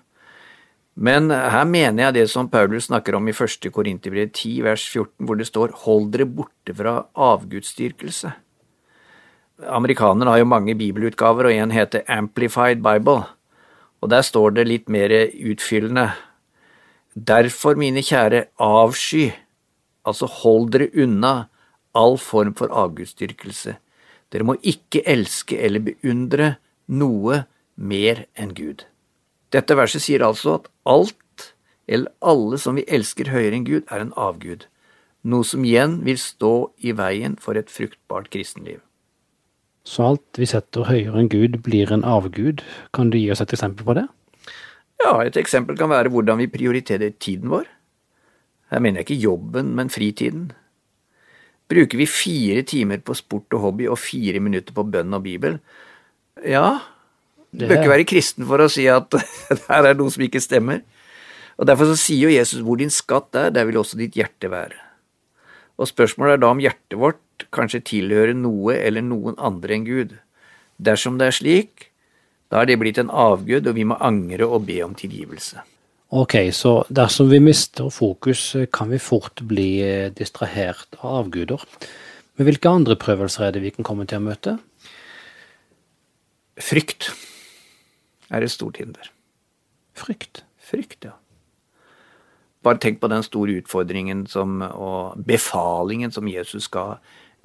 Men 0.97 1.29
her 1.29 1.65
mener 1.69 2.07
jeg 2.07 2.17
det 2.17 2.25
som 2.33 2.49
Paulus 2.49 2.89
snakker 2.89 3.17
om 3.19 3.29
i 3.29 3.37
første 3.37 3.69
Korinterbrev 3.73 4.31
10 4.33 4.63
vers 4.65 4.85
14, 4.89 5.27
hvor 5.27 5.37
det 5.37 5.47
står 5.47 5.73
'hold 5.77 6.13
dere 6.13 6.25
borte 6.25 6.73
fra 6.73 7.05
avgudsdyrkelse'. 7.13 8.33
Amerikanerne 9.69 10.31
har 10.31 10.39
jo 10.39 10.45
mange 10.45 10.75
bibelutgaver, 10.75 11.45
og 11.45 11.53
en 11.53 11.71
heter 11.71 12.05
Amplified 12.09 12.83
Bible, 12.83 13.25
og 14.01 14.11
der 14.11 14.23
står 14.23 14.51
det 14.51 14.67
litt 14.69 14.89
mer 14.89 15.09
utfyllende 15.33 16.13
Derfor, 17.17 17.79
mine 17.81 18.03
kjære, 18.05 18.45
avsky, 18.61 19.31
altså 20.05 20.29
hold 20.43 20.71
dere 20.75 20.91
unna 21.03 21.47
all 21.97 22.19
form 22.21 22.55
for 22.55 22.69
avgudsdyrkelse. 22.69 23.77
Dere 24.33 24.45
må 24.45 24.59
ikke 24.61 25.01
elske 25.09 25.57
eller 25.57 25.81
beundre 25.81 26.57
noe 26.87 27.45
mer 27.77 28.27
enn 28.37 28.53
Gud. 28.55 28.85
Dette 29.55 29.77
verset 29.79 30.05
sier 30.05 30.25
altså 30.27 30.59
at 30.59 30.69
alt 30.85 31.55
eller 31.87 32.13
alle 32.21 32.59
som 32.59 32.77
vi 32.77 32.85
elsker 32.89 33.31
høyere 33.31 33.55
enn 33.55 33.67
Gud, 33.67 33.85
er 33.89 34.03
en 34.03 34.13
avgud, 34.19 34.67
noe 35.23 35.47
som 35.47 35.65
igjen 35.65 36.01
vil 36.07 36.19
stå 36.19 36.53
i 36.83 36.93
veien 36.99 37.37
for 37.41 37.59
et 37.59 37.71
fruktbart 37.71 38.29
kristenliv. 38.35 38.83
Så 39.87 40.03
alt 40.03 40.41
vi 40.41 40.49
setter 40.51 40.89
høyere 40.91 41.23
enn 41.23 41.31
Gud, 41.31 41.61
blir 41.63 41.93
en 41.95 42.05
avgud. 42.05 42.65
Kan 42.93 43.13
du 43.13 43.21
gi 43.21 43.31
oss 43.31 43.41
et 43.41 43.55
eksempel 43.55 43.87
på 43.87 43.95
det? 43.99 44.09
Ja, 45.03 45.13
et 45.23 45.37
eksempel 45.37 45.77
kan 45.79 45.93
være 45.93 46.13
hvordan 46.13 46.41
vi 46.41 46.51
prioriterer 46.51 47.15
tiden 47.21 47.53
vår. 47.53 47.67
Her 48.73 48.83
mener 48.83 49.03
jeg 49.03 49.11
ikke 49.11 49.25
jobben, 49.29 49.75
men 49.77 49.93
fritiden. 49.93 50.51
Bruker 51.71 51.99
vi 51.99 52.07
fire 52.07 52.63
timer 52.67 53.03
på 53.03 53.15
sport 53.19 53.55
og 53.55 53.65
hobby 53.65 53.89
og 53.91 53.99
fire 53.99 54.41
minutter 54.43 54.75
på 54.75 54.87
bønn 54.87 55.15
og 55.15 55.25
bibel? 55.27 55.59
Ja, 56.43 56.79
du 57.57 57.65
bør 57.67 57.81
ikke 57.81 57.93
være 57.95 58.09
kristen 58.09 58.47
for 58.47 58.63
å 58.63 58.69
si 58.71 58.87
at 58.91 59.15
her 59.71 59.91
er 59.91 59.97
noe 59.99 60.13
som 60.13 60.25
ikke 60.27 60.43
stemmer. 60.43 60.83
Og 61.57 61.69
Derfor 61.69 61.89
så 61.89 61.97
sier 61.99 62.27
jo 62.27 62.35
Jesus 62.35 62.63
hvor 62.65 62.79
din 62.81 62.93
skatt 62.93 63.37
er, 63.39 63.53
der 63.55 63.69
vil 63.69 63.81
også 63.81 63.99
ditt 63.99 64.17
hjerte 64.19 64.51
være. 64.53 64.77
Og 65.81 65.89
spørsmålet 65.89 66.37
er 66.37 66.43
da 66.43 66.53
om 66.53 66.61
hjertet 66.61 66.99
vårt 67.01 67.47
kanskje 67.53 67.85
tilhører 67.93 68.37
noe 68.37 68.77
eller 68.77 69.05
noen 69.05 69.37
andre 69.37 69.77
enn 69.77 69.87
Gud. 69.89 70.15
Dersom 70.77 71.19
det 71.21 71.31
er 71.31 71.37
slik, 71.37 71.91
da 72.51 72.61
er 72.61 72.69
det 72.69 72.79
blitt 72.81 73.01
en 73.03 73.11
avgud, 73.11 73.67
og 73.67 73.75
vi 73.75 73.87
må 73.89 73.99
angre 74.01 74.47
og 74.47 74.67
be 74.69 74.79
om 74.85 74.95
tilgivelse. 74.95 75.63
Ok, 76.15 76.37
så 76.55 76.85
dersom 76.95 77.31
vi 77.33 77.41
mister 77.43 77.91
fokus, 77.91 78.53
kan 78.73 78.93
vi 78.93 79.03
fort 79.03 79.43
bli 79.43 79.71
eh, 79.83 80.13
distrahert 80.15 80.95
av 81.01 81.25
avguder. 81.25 81.65
Men 82.37 82.47
hvilke 82.47 82.71
andre 82.71 82.95
prøvelser 83.01 83.49
er 83.49 83.57
det 83.57 83.65
vi 83.65 83.73
kan 83.75 83.87
komme 83.87 84.07
til 84.07 84.21
å 84.21 84.27
møte? 84.29 84.55
Frykt 86.63 87.11
er 88.31 88.45
et 88.45 88.55
stort 88.55 88.79
hinder. 88.79 89.11
Frykt. 89.99 90.45
Frykt, 90.67 91.05
ja. 91.07 91.17
Bare 92.67 92.81
tenk 92.83 92.99
på 93.01 93.11
den 93.11 93.23
store 93.23 93.61
utfordringen 93.61 94.25
som, 94.31 94.59
og 94.63 95.19
befalingen 95.27 96.11
som 96.15 96.27
Jesus 96.27 96.67
ga 96.73 96.97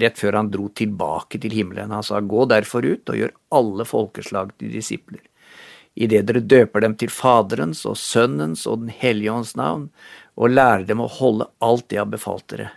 rett 0.01 0.19
før 0.19 0.39
han 0.39 0.51
dro 0.53 0.69
tilbake 0.77 1.39
til 1.41 1.53
himmelen. 1.55 1.91
Han 1.93 2.05
sa, 2.05 2.21
gå 2.21 2.45
derfor 2.49 2.85
ut 2.85 3.11
og 3.11 3.19
gjør 3.19 3.33
alle 3.57 3.85
folkeslag 3.87 4.53
til 4.59 4.71
disipler. 4.73 5.23
Idet 5.99 6.23
dere 6.29 6.39
døper 6.39 6.85
dem 6.85 6.95
til 6.95 7.11
Faderens 7.11 7.83
og 7.89 7.97
Sønnens 7.99 8.63
og 8.69 8.85
Den 8.85 8.93
hellige 9.01 9.33
ånds 9.33 9.55
navn, 9.59 9.89
og 10.39 10.53
lærer 10.55 10.85
dem 10.87 11.03
å 11.03 11.09
holde 11.11 11.49
alt 11.59 11.89
det 11.89 11.99
jeg 11.99 12.05
har 12.05 12.13
befalt 12.13 12.47
dere. 12.53 12.69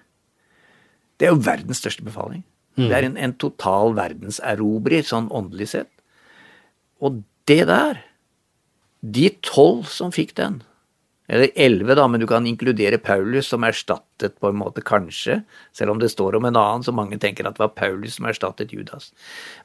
Det 1.17 1.29
er 1.29 1.37
jo 1.37 1.45
verdens 1.47 1.79
største 1.79 2.03
befaling. 2.07 2.43
Mm. 2.75 2.89
Det 2.89 2.97
er 2.97 3.07
en, 3.07 3.19
en 3.29 3.37
total 3.39 3.95
verdenserobrer, 3.95 5.07
sånn 5.07 5.31
åndelig 5.31 5.71
sett. 5.77 5.91
Og 6.99 7.23
det 7.47 7.63
der, 7.71 8.03
de 9.01 9.29
tolv 9.47 9.87
som 9.93 10.11
fikk 10.15 10.35
den, 10.41 10.63
eller 11.29 11.49
elleve, 11.57 11.95
da, 11.97 12.05
men 12.09 12.21
du 12.21 12.27
kan 12.29 12.47
inkludere 12.47 12.99
Paulus, 13.01 13.49
som 13.49 13.65
erstattet 13.65 14.37
på 14.41 14.51
en 14.51 14.59
måte, 14.61 14.85
kanskje, 14.85 15.39
selv 15.73 15.95
om 15.95 16.03
det 16.03 16.11
står 16.13 16.37
om 16.37 16.45
en 16.45 16.59
annen, 16.61 16.85
så 16.85 16.93
mange 16.93 17.17
tenker 17.21 17.49
at 17.49 17.57
det 17.57 17.65
var 17.65 17.73
Paulus 17.79 18.19
som 18.19 18.29
erstattet 18.29 18.75
Judas. 18.77 19.11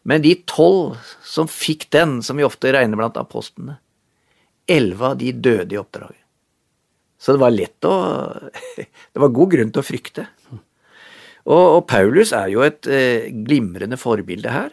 Men 0.08 0.24
de 0.24 0.38
tolv 0.48 0.96
som 1.26 1.52
fikk 1.52 1.90
den, 1.92 2.22
som 2.24 2.40
vi 2.40 2.48
ofte 2.48 2.72
regner 2.72 3.00
blant 3.00 3.20
apostlene, 3.20 3.76
elleve 4.70 5.12
av 5.12 5.20
de 5.20 5.36
døde 5.36 5.76
i 5.76 5.82
oppdraget. 5.82 6.24
Så 7.20 7.36
det 7.36 7.44
var 7.44 7.52
lett 7.52 7.84
å 7.84 7.96
Det 9.12 9.20
var 9.20 9.36
god 9.36 9.52
grunn 9.52 9.72
til 9.76 9.84
å 9.84 9.88
frykte. 9.88 10.30
Og, 11.50 11.64
og 11.64 11.82
Paulus 11.90 12.32
er 12.36 12.52
jo 12.54 12.64
et 12.64 12.88
eh, 12.88 13.32
glimrende 13.34 14.00
forbilde 14.00 14.54
her. 14.54 14.72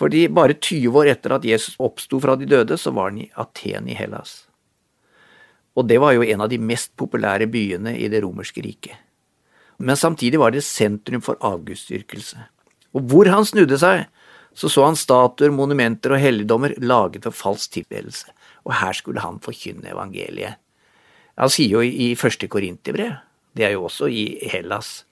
Fordi 0.00 0.30
bare 0.32 0.56
20 0.56 0.96
år 0.96 1.10
etter 1.12 1.34
at 1.36 1.44
Jesus 1.44 1.76
oppsto 1.82 2.22
fra 2.22 2.38
de 2.40 2.48
døde, 2.48 2.78
så 2.80 2.94
var 2.96 3.10
han 3.10 3.20
i 3.20 3.28
Aten 3.36 3.90
i 3.90 3.98
Hellas. 3.98 4.46
Og 5.78 5.86
det 5.86 6.00
var 6.02 6.16
jo 6.16 6.24
en 6.26 6.42
av 6.44 6.50
de 6.50 6.58
mest 6.58 6.92
populære 6.98 7.46
byene 7.50 7.94
i 7.98 8.08
det 8.10 8.22
romerske 8.24 8.62
riket. 8.64 8.96
Men 9.80 9.96
samtidig 9.96 10.40
var 10.40 10.52
det 10.52 10.64
sentrum 10.66 11.22
for 11.24 11.38
avgudsdyrkelse. 11.40 12.40
Og 12.96 13.06
hvor 13.08 13.30
han 13.30 13.46
snudde 13.46 13.78
seg, 13.80 14.08
så 14.52 14.68
så 14.68 14.84
han 14.84 14.98
statuer, 14.98 15.52
monumenter 15.54 16.16
og 16.16 16.20
helligdommer 16.20 16.74
laget 16.82 17.24
for 17.24 17.36
falsk 17.36 17.78
tilbedelse. 17.78 18.32
Og 18.66 18.74
her 18.74 18.92
skulle 18.92 19.22
han 19.22 19.38
forkynne 19.40 19.92
evangeliet. 19.92 20.58
Han 21.38 21.48
sier 21.48 21.78
jo 21.78 21.80
i 21.80 22.12
første 22.18 22.48
Korinterbrev, 22.50 23.14
det 23.56 23.64
er 23.64 23.72
jo 23.74 23.86
også 23.88 24.10
i 24.12 24.24
Hellas, 24.50 25.04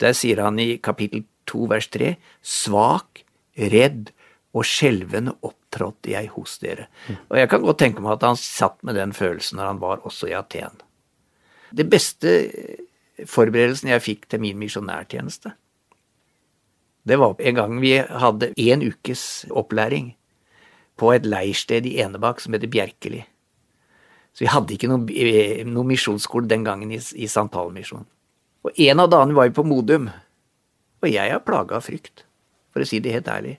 der 0.00 0.14
sier 0.16 0.40
han 0.42 0.58
i 0.58 0.78
kapittel 0.82 1.26
to 1.46 1.66
vers 1.70 1.88
tre, 1.92 2.16
svak, 2.42 3.22
redd 3.56 4.10
og 4.56 4.64
skjelvende 4.64 5.34
opptrådte 5.44 6.14
jeg 6.14 6.30
hos 6.32 6.56
dere. 6.62 6.88
Og 7.28 7.36
jeg 7.40 7.50
kan 7.52 7.64
godt 7.64 7.82
tenke 7.82 8.02
meg 8.04 8.16
at 8.16 8.26
han 8.30 8.40
satt 8.40 8.78
med 8.86 8.96
den 8.96 9.12
følelsen 9.16 9.60
når 9.60 9.70
han 9.72 9.82
var 9.82 10.04
også 10.08 10.30
i 10.30 10.36
Aten. 10.38 10.80
Det 11.76 11.84
beste 11.92 12.32
forberedelsen 13.28 13.92
jeg 13.92 14.04
fikk 14.04 14.28
til 14.30 14.42
min 14.44 14.58
misjonærtjeneste, 14.60 15.52
det 17.06 17.16
var 17.20 17.36
en 17.38 17.54
gang 17.54 17.80
vi 17.80 17.92
hadde 18.02 18.50
én 18.58 18.82
ukes 18.82 19.46
opplæring 19.54 20.16
på 20.98 21.12
et 21.14 21.26
leirsted 21.28 21.86
i 21.86 22.00
Enebakk 22.02 22.40
som 22.42 22.56
heter 22.56 22.70
Bjerkeli. 22.72 23.20
Så 24.34 24.42
vi 24.42 24.50
hadde 24.50 24.74
ikke 24.74 24.90
noen 24.90 25.06
noen 25.70 25.92
misjonsskole 25.92 26.50
den 26.50 26.64
gangen 26.66 26.90
i, 26.90 26.98
i 26.98 27.28
Santalmisjonen. 27.30 28.08
Og 28.66 28.80
en 28.88 29.00
av 29.04 29.12
dagene 29.12 29.36
var 29.36 29.46
vi 29.46 29.54
på 29.54 29.64
Modum, 29.64 30.08
og 31.00 31.06
jeg 31.08 31.30
er 31.30 31.44
plaga 31.46 31.78
av 31.78 31.86
frykt, 31.86 32.24
for 32.74 32.82
å 32.82 32.88
si 32.88 32.98
det 32.98 33.14
helt 33.14 33.30
ærlig. 33.30 33.54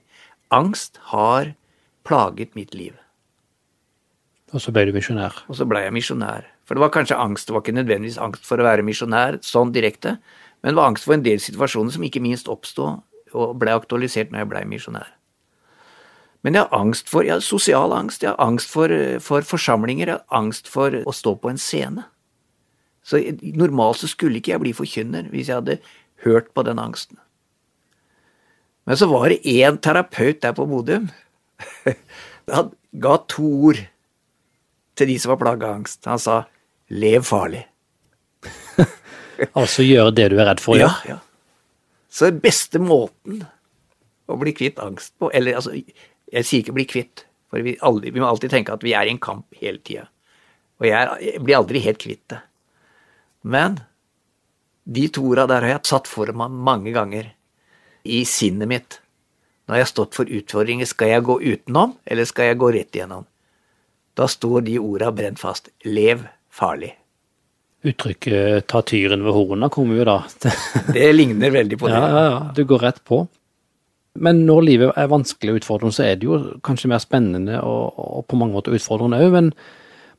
Angst 0.54 0.96
har 1.12 1.52
plaget 2.08 2.54
mitt 2.56 2.74
liv. 2.74 2.94
Og 4.56 4.62
så 4.64 4.72
ble 4.72 4.86
du 4.88 4.94
misjonær? 4.96 5.34
Og 5.52 5.58
så 5.58 5.66
ble 5.68 5.82
jeg 5.84 5.92
misjonær. 5.92 6.46
For 6.64 6.76
det 6.76 6.84
var 6.84 6.92
kanskje 6.92 7.18
angst, 7.20 7.48
det 7.48 7.56
var 7.56 7.64
ikke 7.64 7.76
nødvendigvis 7.76 8.20
angst 8.20 8.46
for 8.48 8.60
å 8.60 8.64
være 8.64 8.84
misjonær 8.84 9.38
sånn 9.44 9.74
direkte, 9.74 10.16
men 10.62 10.72
det 10.72 10.80
var 10.80 10.90
angst 10.90 11.04
for 11.04 11.16
en 11.16 11.24
del 11.24 11.40
situasjoner 11.40 11.94
som 11.94 12.04
ikke 12.04 12.24
minst 12.24 12.48
oppstod 12.48 13.04
og 13.36 13.54
ble 13.60 13.76
aktualisert 13.76 14.32
når 14.32 14.42
jeg 14.42 14.50
ble 14.54 14.64
misjonær. 14.72 15.12
Men 16.46 16.56
jeg 16.56 16.64
har 16.64 16.80
angst 16.80 17.10
for 17.10 17.26
jeg 17.26 17.36
har 17.36 17.44
sosial 17.44 17.92
angst, 17.92 18.24
jeg 18.24 18.32
har 18.32 18.40
angst 18.40 18.72
for, 18.72 18.92
for 19.20 19.44
forsamlinger, 19.44 20.08
jeg 20.08 20.20
har 20.20 20.40
angst 20.40 20.70
for 20.70 20.96
å 21.04 21.12
stå 21.14 21.34
på 21.42 21.52
en 21.52 21.60
scene. 21.60 22.06
Så 23.04 23.20
normalt 23.56 24.00
så 24.00 24.08
skulle 24.08 24.40
ikke 24.40 24.54
jeg 24.54 24.64
bli 24.64 24.76
forkynner 24.76 25.28
hvis 25.32 25.50
jeg 25.50 25.60
hadde 25.60 25.80
hørt 26.24 26.52
på 26.56 26.64
den 26.64 26.80
angsten. 26.80 27.20
Men 28.88 28.96
så 28.96 29.06
var 29.10 29.28
det 29.28 29.44
én 29.44 29.76
terapeut 29.84 30.40
der 30.40 30.54
på 30.56 30.64
Modum. 30.66 31.10
Han 32.48 32.70
ga 32.96 33.18
to 33.28 33.44
ord 33.68 33.82
til 34.96 35.10
de 35.10 35.16
som 35.20 35.34
var 35.34 35.40
plaga 35.42 35.68
av 35.68 35.80
angst. 35.82 36.06
Han 36.08 36.22
sa 36.22 36.46
'lev 36.88 37.26
farlig'. 37.28 37.66
altså 39.60 39.84
gjøre 39.84 40.14
det 40.16 40.30
du 40.32 40.38
er 40.40 40.48
redd 40.48 40.64
for? 40.64 40.80
Ja, 40.80 40.94
ja. 41.04 41.18
Så 42.08 42.30
den 42.30 42.40
beste 42.40 42.80
måten 42.80 43.44
å 44.28 44.36
bli 44.40 44.54
kvitt 44.56 44.80
angst 44.80 45.12
på 45.20 45.28
Eller 45.36 45.58
altså, 45.58 45.74
jeg 45.76 46.46
sier 46.46 46.64
ikke 46.64 46.76
bli 46.78 46.86
kvitt, 46.88 47.26
for 47.52 47.64
vi, 47.64 47.76
aldri, 47.84 48.10
vi 48.14 48.22
må 48.22 48.28
alltid 48.28 48.52
tenke 48.52 48.72
at 48.72 48.84
vi 48.84 48.96
er 48.96 49.04
i 49.04 49.12
en 49.12 49.20
kamp 49.20 49.52
hele 49.60 49.84
tida. 49.84 50.08
Og 50.80 50.88
jeg, 50.88 50.96
er, 50.96 51.12
jeg, 51.24 51.44
blir 51.44 51.60
aldri 51.60 51.84
helt 51.84 52.00
kvitt 52.00 52.24
det. 52.32 52.40
Men 53.44 53.82
de 54.88 55.08
to 55.12 55.28
orda 55.28 55.44
der 55.50 55.66
har 55.66 55.76
jeg 55.76 55.90
satt 55.92 56.08
for 56.08 56.32
meg 56.32 56.56
mange 56.56 56.96
ganger 56.96 57.34
i 58.08 58.24
sinnet 58.28 58.70
mitt. 58.70 59.00
Når 59.68 59.76
jeg 59.76 59.84
har 59.84 59.90
stått 59.90 60.16
for 60.16 60.30
utfordringer, 60.32 60.88
skal 60.88 61.12
jeg 61.12 61.26
gå 61.28 61.36
utenom, 61.42 61.98
eller 62.08 62.28
skal 62.28 62.50
jeg 62.50 62.60
gå 62.60 62.70
rett 62.72 62.96
igjennom? 62.96 63.26
Da 64.16 64.26
står 64.30 64.64
de 64.66 64.78
orda 64.80 65.10
brent 65.14 65.38
fast. 65.38 65.68
Lev 65.84 66.24
farlig. 66.50 66.94
Uttrykket 67.86 68.66
'ta 68.66 68.80
tyren 68.82 69.22
ved 69.22 69.34
horna' 69.36 69.70
kommer 69.70 70.00
jo 70.00 70.06
da. 70.08 70.22
det 70.96 71.12
ligner 71.12 71.52
veldig 71.54 71.78
på 71.78 71.86
det. 71.86 71.94
Ja, 71.94 72.08
ja, 72.08 72.22
ja. 72.30 72.40
Du 72.56 72.64
går 72.64 72.82
rett 72.82 73.04
på. 73.04 73.26
Men 74.18 74.46
når 74.46 74.64
livet 74.66 74.96
er 74.98 75.12
vanskelig 75.12 75.52
og 75.52 75.60
utfordrende, 75.60 75.94
så 75.94 76.08
er 76.08 76.16
det 76.18 76.26
jo 76.26 76.38
kanskje 76.64 76.90
mer 76.90 76.98
spennende 76.98 77.60
og, 77.62 77.94
og 77.94 78.24
på 78.26 78.38
mange 78.40 78.56
måter 78.56 78.74
utfordrende 78.74 79.20
òg. 79.22 79.30
Men 79.36 79.52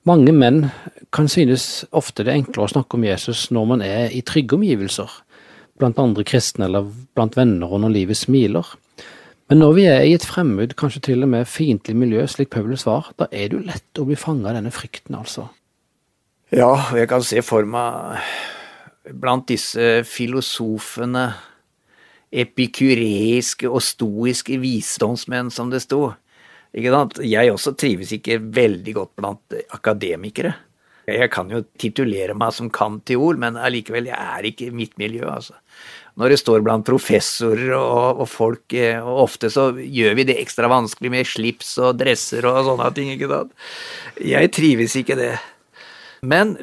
mange 0.08 0.31
menn 0.31 0.69
kan 1.12 1.27
synes 1.27 1.84
ofte 1.91 2.24
det 2.24 2.31
er 2.31 2.39
enklere 2.39 2.69
å 2.69 2.74
snakke 2.77 2.96
om 2.96 3.03
Jesus 3.03 3.50
når 3.51 3.65
man 3.74 3.84
er 3.84 4.13
i 4.15 4.22
trygge 4.24 4.55
omgivelser 4.55 5.12
blant 5.79 6.00
andre 6.01 6.25
kristne 6.27 6.67
eller 6.67 6.88
blant 7.17 7.38
venner 7.39 7.71
og 7.71 7.83
når 7.83 7.95
livet 7.95 8.19
smiler. 8.19 8.67
Men 9.50 9.63
når 9.63 9.71
vi 9.74 9.86
er 9.89 10.03
i 10.05 10.13
et 10.13 10.25
fremmed, 10.27 10.75
kanskje 10.77 11.01
til 11.07 11.25
og 11.25 11.31
med 11.31 11.48
fiendtlig 11.50 11.95
miljø, 11.98 12.21
slik 12.29 12.51
Paulus 12.53 12.86
var, 12.86 13.09
da 13.17 13.25
er 13.31 13.50
det 13.50 13.57
jo 13.57 13.65
lett 13.65 14.01
å 14.01 14.05
bli 14.05 14.17
fanga 14.19 14.51
av 14.51 14.59
denne 14.59 14.74
frykten, 14.74 15.17
altså. 15.17 15.48
Ja, 16.53 16.69
jeg 16.98 17.09
kan 17.09 17.25
se 17.25 17.41
for 17.45 17.65
meg 17.69 18.21
blant 19.17 19.48
disse 19.50 20.03
filosofene, 20.05 21.31
epikureiske 22.29 23.69
og 23.69 23.81
stoiske 23.81 24.59
visdomsmenn, 24.62 25.50
som 25.53 25.74
det 25.74 25.81
sto. 25.81 26.12
Ikke 26.77 26.93
sant? 26.93 27.17
Jeg 27.25 27.50
også 27.50 27.74
trives 27.74 28.13
ikke 28.13 28.38
veldig 28.53 28.93
godt 29.00 29.15
blant 29.17 29.57
akademikere. 29.74 30.53
Jeg 31.15 31.31
kan 31.33 31.49
jo 31.51 31.63
titulere 31.81 32.35
meg 32.37 32.53
som 32.55 32.69
kantiol, 32.73 33.39
men 33.41 33.57
allikevel, 33.59 34.11
jeg 34.11 34.19
er 34.19 34.49
ikke 34.51 34.69
mitt 34.75 34.97
miljø, 35.01 35.25
altså 35.29 35.57
når 36.19 36.33
det 36.33 36.39
står 36.41 36.63
blant 36.65 36.87
professorer 36.87 37.71
og, 37.77 38.19
og, 38.19 38.27
folk, 38.27 38.73
eh, 38.75 38.99
og 38.99 39.23
ofte 39.23 39.47
så 39.53 39.69
gjør 39.79 40.17
vi 40.19 40.25
det 40.27 40.35
ekstra 40.41 40.67
vanskelig 40.71 41.11
med 41.13 41.29
slips 41.29 41.71
og 41.79 41.95
dresser 42.01 42.47
og 42.49 42.59
sånne 42.67 42.89
ting, 42.97 43.13
ikke 43.13 43.29
sant. 43.31 43.53
Jeg 44.19 44.51
trives 44.55 44.97
ikke 44.99 45.15
det. 45.19 45.31
Men 46.19 46.57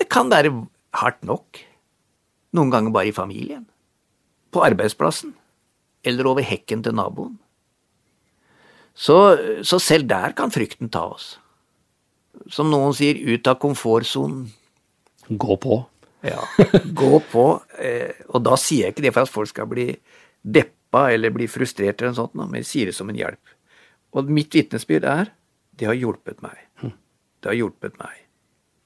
det 0.00 0.08
kan 0.12 0.32
være 0.32 0.54
hardt 0.96 1.20
nok. 1.28 1.60
Noen 2.56 2.72
ganger 2.72 2.94
bare 2.94 3.12
i 3.12 3.16
familien. 3.16 3.66
På 4.52 4.64
arbeidsplassen. 4.64 5.34
Eller 6.08 6.28
over 6.28 6.44
hekken 6.44 6.80
til 6.84 6.96
naboen. 6.96 7.36
Så, 8.96 9.16
så 9.64 9.78
selv 9.80 10.08
der 10.08 10.32
kan 10.36 10.52
frykten 10.52 10.88
ta 10.92 11.04
oss. 11.12 11.34
Som 12.52 12.70
noen 12.72 12.94
sier, 12.96 13.18
ut 13.18 13.46
av 13.50 13.58
komfortsonen. 13.62 14.46
Gå 15.28 15.56
på. 15.62 15.82
Ja, 16.22 16.42
gå 17.02 17.18
på. 17.32 17.46
Eh, 17.78 18.24
og 18.30 18.44
da 18.46 18.56
sier 18.60 18.86
jeg 18.86 18.94
ikke 18.94 19.04
det 19.06 19.14
for 19.14 19.26
at 19.26 19.32
folk 19.32 19.50
skal 19.50 19.68
bli 19.70 19.88
deppa 20.42 21.08
eller 21.12 21.34
bli 21.34 21.48
frustrert, 21.50 22.00
eller 22.00 22.12
noe 22.12 22.20
sånt, 22.20 22.36
men 22.38 22.60
jeg 22.60 22.68
sier 22.68 22.90
det 22.90 22.96
som 22.96 23.10
en 23.10 23.18
hjelp. 23.18 23.54
Og 24.12 24.30
mitt 24.30 24.54
vitnesbyrd 24.54 25.06
er 25.08 25.32
det 25.78 25.88
har 25.88 25.96
hjulpet 25.96 26.42
meg. 26.44 26.58
Hm. 26.82 26.92
Det 27.40 27.50
har 27.50 27.58
hjulpet 27.58 27.96
meg. 28.00 28.18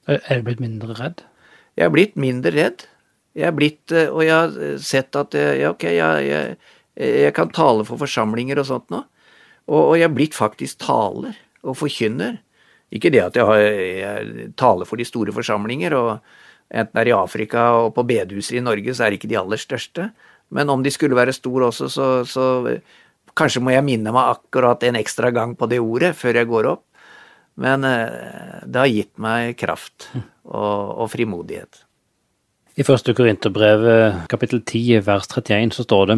Er 0.06 0.38
du 0.38 0.46
blitt 0.46 0.62
mindre 0.62 0.94
redd? 0.96 1.24
Jeg 1.76 1.88
har 1.88 1.92
blitt 1.92 2.14
mindre 2.20 2.52
redd. 2.54 2.86
Jeg 3.36 3.50
er 3.50 3.56
blitt, 3.56 3.92
eh, 3.92 4.08
og 4.08 4.22
jeg 4.24 4.32
har 4.32 4.80
sett 4.80 5.18
at 5.18 5.34
eh, 5.36 5.58
ja, 5.60 5.74
ok, 5.74 5.84
jeg, 5.92 6.28
jeg, 6.30 6.56
jeg 7.26 7.34
kan 7.36 7.50
tale 7.52 7.84
for 7.84 8.00
forsamlinger 8.00 8.62
og 8.62 8.68
sånt 8.70 8.88
nå. 8.94 9.02
Og, 9.66 9.80
og 9.80 9.94
jeg 9.98 10.06
er 10.06 10.14
blitt 10.14 10.36
faktisk 10.36 10.78
taler 10.86 11.36
og 11.66 11.76
forkynner. 11.82 12.38
Ikke 12.94 13.10
det 13.10 13.22
at 13.24 13.36
jeg, 13.36 13.46
har, 13.46 13.62
jeg 13.62 14.50
taler 14.58 14.86
for 14.88 15.00
de 15.00 15.06
store 15.06 15.34
forsamlinger, 15.34 15.96
og 15.98 16.10
enten 16.70 16.94
det 16.94 17.02
er 17.02 17.10
i 17.10 17.16
Afrika 17.16 17.68
og 17.80 17.94
på 17.96 18.06
bedehuser 18.06 18.60
i 18.60 18.64
Norge, 18.64 18.94
så 18.94 19.06
er 19.06 19.12
det 19.12 19.20
ikke 19.20 19.32
de 19.32 19.40
aller 19.40 19.60
største. 19.60 20.10
Men 20.54 20.70
om 20.70 20.82
de 20.84 20.92
skulle 20.94 21.18
være 21.18 21.34
store 21.34 21.72
også, 21.72 21.90
så, 21.90 22.06
så 22.28 22.46
kanskje 23.36 23.62
må 23.62 23.74
jeg 23.74 23.86
minne 23.86 24.14
meg 24.14 24.36
akkurat 24.36 24.84
en 24.86 24.98
ekstra 25.00 25.32
gang 25.34 25.56
på 25.58 25.68
det 25.70 25.82
ordet 25.82 26.14
før 26.18 26.38
jeg 26.38 26.50
går 26.50 26.70
opp. 26.76 26.84
Men 27.56 27.84
eh, 27.88 28.62
det 28.68 28.82
har 28.82 28.92
gitt 28.92 29.14
meg 29.22 29.56
kraft 29.58 30.10
og, 30.14 31.02
og 31.02 31.10
frimodighet. 31.10 31.82
I 32.76 32.84
første 32.84 33.14
Korinterbrev 33.16 33.86
kapittel 34.28 34.60
10 34.60 35.00
vers 35.06 35.30
31 35.32 35.72
så 35.78 35.86
står 35.86 36.10
det 36.10 36.16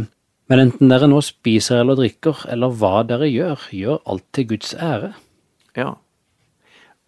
Men 0.51 0.63
enten 0.65 0.91
dere 0.91 1.07
nå 1.07 1.21
spiser 1.23 1.85
eller 1.85 1.99
drikker, 2.01 2.43
eller 2.51 2.75
hva 2.81 3.05
dere 3.07 3.29
gjør, 3.31 3.69
gjør 3.71 4.01
alt 4.11 4.25
til 4.35 4.49
Guds 4.53 4.75
ære. 4.75 5.13
Ja. 5.79 5.93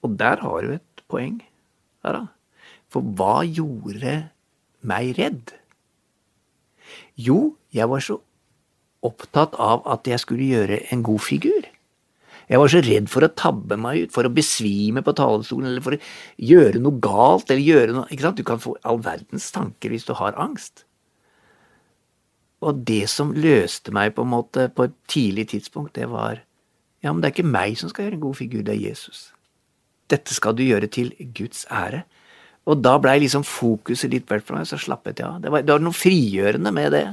Og 0.05 0.17
der 0.21 0.41
har 0.43 0.65
du 0.65 0.75
et 0.77 1.05
poeng. 1.11 1.41
Her, 2.05 2.17
da. 2.17 2.25
For 2.91 3.05
hva 3.17 3.41
gjorde 3.47 4.15
meg 4.87 5.15
redd? 5.19 5.53
Jo, 7.21 7.55
jeg 7.75 7.87
var 7.91 8.03
så 8.03 8.19
opptatt 9.07 9.55
av 9.61 9.85
at 9.89 10.09
jeg 10.09 10.21
skulle 10.23 10.49
gjøre 10.49 10.81
en 10.93 11.05
god 11.07 11.23
figur. 11.25 11.69
Jeg 12.51 12.59
var 12.59 12.73
så 12.73 12.81
redd 12.83 13.07
for 13.13 13.23
å 13.23 13.31
tabbe 13.39 13.77
meg 13.79 14.07
ut, 14.07 14.13
for 14.15 14.27
å 14.27 14.35
besvime 14.35 15.05
på 15.07 15.15
talerstolen, 15.15 15.69
eller 15.71 15.85
for 15.85 15.95
å 15.95 16.01
gjøre 16.51 16.81
noe 16.83 16.99
galt, 17.03 17.47
eller 17.47 17.63
gjøre 17.63 17.95
noe 17.95 18.11
ikke 18.11 18.27
sant? 18.27 18.41
Du 18.41 18.47
kan 18.47 18.63
få 18.63 18.75
all 18.83 18.99
verdens 19.05 19.47
tanker 19.55 19.93
hvis 19.93 20.09
du 20.09 20.17
har 20.19 20.39
angst. 20.41 20.83
Og 22.67 22.83
det 22.89 23.05
som 23.09 23.31
løste 23.33 23.95
meg 23.95 24.17
på 24.17 24.27
en 24.27 24.33
måte 24.35 24.67
på 24.75 24.89
et 24.89 24.97
tidlig 25.09 25.47
tidspunkt, 25.55 25.95
det 25.97 26.11
var 26.11 26.43
ja, 27.01 27.13
men 27.13 27.23
det 27.23 27.31
er 27.31 27.37
ikke 27.39 27.49
meg 27.49 27.79
som 27.81 27.89
skal 27.89 28.09
gjøre 28.09 28.19
en 28.19 28.27
god 28.27 28.37
figur, 28.37 28.65
det 28.67 28.75
er 28.75 28.89
Jesus. 28.91 29.31
Dette 30.11 30.35
skal 30.35 30.57
du 30.59 30.65
gjøre 30.67 30.91
til 30.93 31.13
Guds 31.37 31.65
ære. 31.71 32.05
Og 32.69 32.83
da 32.85 32.97
blei 33.03 33.19
liksom 33.23 33.45
fokuset 33.47 34.13
litt 34.13 34.29
vekk 34.31 34.47
fra 34.47 34.59
meg, 34.59 34.69
så 34.69 34.79
slappet 34.79 35.23
jeg 35.23 35.27
av. 35.27 35.39
Det 35.43 35.53
var, 35.53 35.65
det 35.65 35.75
var 35.75 35.85
noe 35.85 35.97
frigjørende 35.97 36.73
med 36.77 36.93
det. 36.95 37.07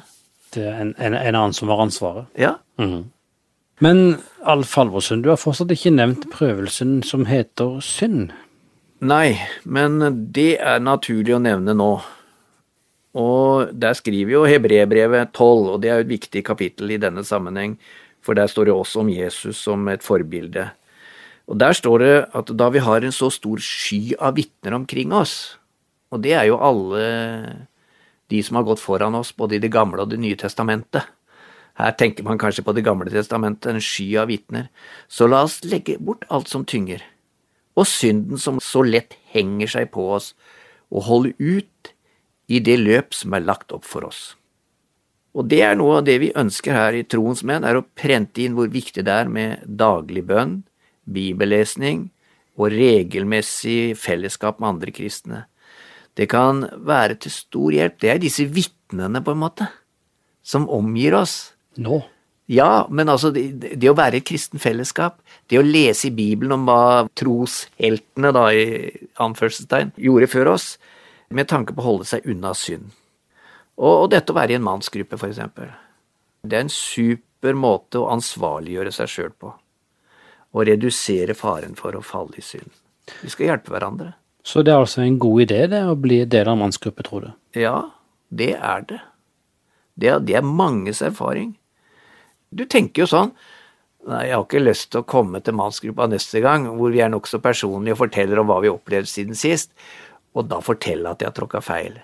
Det 0.55 0.65
er 0.65 0.81
en, 0.83 0.95
en, 0.97 1.15
en 1.17 1.37
annen 1.37 1.55
som 1.55 1.71
har 1.73 1.85
ansvaret. 1.87 2.27
Ja. 2.39 2.57
Mhm. 2.81 3.05
Men 3.79 3.99
Alf 4.41 4.71
Halvorsen, 4.73 5.21
du 5.21 5.29
har 5.29 5.37
fortsatt 5.37 5.69
ikke 5.69 5.91
nevnt 5.93 6.23
prøvelsen 6.33 7.03
som 7.05 7.27
heter 7.29 7.75
synd. 7.85 8.31
Nei, 9.05 9.37
men 9.69 9.99
det 10.33 10.55
er 10.57 10.81
naturlig 10.81 11.35
å 11.35 11.43
nevne 11.43 11.75
nå. 11.77 11.91
Og 13.17 13.69
der 13.77 13.93
skriver 13.97 14.33
jo 14.33 14.47
Hebrebrevet 14.49 15.29
12, 15.29 15.69
og 15.75 15.77
det 15.83 15.91
er 15.91 16.01
jo 16.01 16.07
et 16.07 16.15
viktig 16.15 16.43
kapittel 16.45 16.95
i 16.95 16.99
denne 17.01 17.21
sammenheng, 17.25 17.77
for 18.25 18.37
der 18.37 18.49
står 18.49 18.69
det 18.69 18.73
også 18.73 19.03
om 19.03 19.13
Jesus 19.13 19.61
som 19.61 19.85
et 19.93 20.05
forbilde. 20.05 20.71
Og 21.47 21.59
der 21.59 21.75
står 21.75 22.03
det 22.03 22.15
at 22.35 22.51
da 22.59 22.67
vi 22.73 22.83
har 22.83 23.03
en 23.03 23.15
så 23.15 23.29
stor 23.31 23.61
sky 23.63 24.17
av 24.19 24.35
vitner 24.35 24.75
omkring 24.75 25.13
oss, 25.15 25.57
og 26.11 26.23
det 26.23 26.35
er 26.35 26.47
jo 26.49 26.59
alle 26.63 27.03
de 28.31 28.41
som 28.43 28.59
har 28.59 28.65
gått 28.67 28.83
foran 28.83 29.15
oss, 29.15 29.33
både 29.35 29.55
i 29.55 29.59
Det 29.63 29.71
gamle 29.71 30.03
og 30.03 30.09
Det 30.11 30.19
nye 30.19 30.35
testamentet, 30.35 31.07
her 31.77 31.93
tenker 31.93 32.25
man 32.25 32.39
kanskje 32.41 32.63
på 32.65 32.73
Det 32.73 32.83
gamle 32.83 33.11
testamentet, 33.11 33.69
en 33.69 33.81
sky 33.81 34.17
av 34.17 34.27
vitner. 34.27 34.69
Så 35.07 35.27
la 35.27 35.43
oss 35.45 35.61
legge 35.63 35.97
bort 35.99 36.25
alt 36.29 36.49
som 36.49 36.65
tynger, 36.65 37.03
og 37.77 37.85
synden 37.85 38.37
som 38.37 38.59
så 38.59 38.81
lett 38.81 39.15
henger 39.31 39.67
seg 39.67 39.91
på 39.93 40.09
oss, 40.15 40.33
og 40.89 41.05
holde 41.05 41.33
ut 41.37 41.93
i 42.47 42.59
det 42.59 42.79
løp 42.79 43.13
som 43.13 43.35
er 43.35 43.45
lagt 43.45 43.71
opp 43.75 43.85
for 43.85 44.07
oss. 44.07 44.35
Og 45.37 45.45
det 45.51 45.61
er 45.61 45.75
noe 45.77 45.99
av 45.99 46.07
det 46.07 46.17
vi 46.23 46.33
ønsker 46.33 46.73
her 46.73 46.95
i 46.97 47.05
Troens 47.05 47.43
menn, 47.45 47.63
er 47.67 47.77
å 47.77 47.85
prente 47.85 48.41
inn 48.41 48.55
hvor 48.57 48.71
viktig 48.73 49.03
det 49.05 49.13
er 49.13 49.29
med 49.29 49.61
daglig 49.67 50.25
bønn, 50.25 50.63
bibellesning 51.07 52.07
og 52.57 52.73
regelmessig 52.73 53.95
fellesskap 53.99 54.61
med 54.61 54.75
andre 54.75 54.93
kristne. 54.95 55.45
Det 56.17 56.25
kan 56.31 56.63
være 56.85 57.19
til 57.21 57.33
stor 57.33 57.75
hjelp. 57.75 57.99
Det 58.01 58.09
er 58.09 58.21
disse 58.21 58.47
vitnene, 58.49 59.21
på 59.21 59.35
en 59.35 59.43
måte, 59.43 59.67
som 60.41 60.65
omgir 60.73 61.17
oss. 61.19 61.53
Nå? 61.77 62.01
Ja, 62.47 62.87
men 62.89 63.11
altså, 63.11 63.29
det, 63.35 63.59
det, 63.59 63.89
å 63.91 63.97
være 63.97 64.21
et 64.21 64.27
kristen 64.27 64.61
fellesskap, 64.63 65.19
det 65.51 65.59
å 65.59 65.65
lese 65.65 66.07
i 66.07 66.15
Bibelen 66.15 66.55
om 66.55 66.63
hva 66.69 67.03
trosheltene, 67.19 68.31
da, 68.33 68.45
i 68.55 68.87
anførselstegn, 69.21 69.91
gjorde 69.99 70.31
før 70.31 70.53
oss, 70.55 70.69
med 71.27 71.49
tanke 71.51 71.75
på 71.75 71.83
å 71.83 71.89
holde 71.89 72.07
seg 72.07 72.25
unna 72.31 72.53
synd. 72.55 72.87
Og, 73.77 73.91
og 73.91 74.07
dette 74.15 74.31
å 74.31 74.37
være 74.37 74.55
i 74.55 74.57
en 74.57 74.65
mannsgruppe, 74.65 75.19
for 75.19 75.29
eksempel. 75.29 75.69
Det 76.47 76.55
er 76.55 76.65
en 76.65 76.73
super 76.73 77.57
måte 77.59 77.99
å 77.99 78.07
ansvarliggjøre 78.15 78.95
seg 78.95 79.11
sjøl 79.11 79.35
på. 79.35 79.51
Og 80.55 80.67
redusere 80.69 81.35
faren 81.37 81.75
for 81.77 81.97
å 81.97 82.03
falle 82.05 82.39
i 82.39 82.45
synd. 82.45 82.71
Vi 83.21 83.31
skal 83.31 83.51
hjelpe 83.51 83.73
hverandre. 83.73 84.13
Så 84.47 84.63
det 84.63 84.71
er 84.71 84.79
altså 84.79 85.03
en 85.03 85.19
god 85.19 85.43
idé, 85.43 85.59
det, 85.71 85.83
å 85.83 85.97
bli 85.99 86.21
del 86.23 86.47
av 86.47 86.55
en 86.55 86.63
mannsgruppe, 86.65 87.03
tror 87.03 87.25
du? 87.25 87.29
Ja, 87.59 87.75
det 88.29 88.53
er 88.55 88.85
det. 88.87 88.99
Det 89.97 90.11
er, 90.13 90.23
det 90.23 90.37
er 90.39 90.45
manges 90.45 91.01
erfaring. 91.03 91.55
Du 92.49 92.63
tenker 92.69 93.03
jo 93.03 93.11
sånn 93.11 93.33
Nei, 94.07 94.21
jeg 94.29 94.37
har 94.37 94.43
ikke 94.45 94.61
lyst 94.61 94.85
til 94.93 95.01
å 95.01 95.07
komme 95.09 95.41
til 95.43 95.55
mannsgruppa 95.57 96.05
neste 96.07 96.39
gang, 96.39 96.63
hvor 96.79 96.93
vi 96.93 97.01
er 97.03 97.09
nokså 97.11 97.41
personlige 97.43 97.97
og 97.97 98.05
forteller 98.05 98.39
om 98.39 98.47
hva 98.47 98.61
vi 98.63 98.69
har 98.69 98.77
opplevd 98.77 99.09
siden 99.11 99.35
sist, 99.35 99.73
og 100.31 100.47
da 100.47 100.61
fortelle 100.63 101.11
at 101.11 101.19
jeg 101.19 101.27
har 101.27 101.35
tråkka 101.35 101.59
feil. 101.65 101.97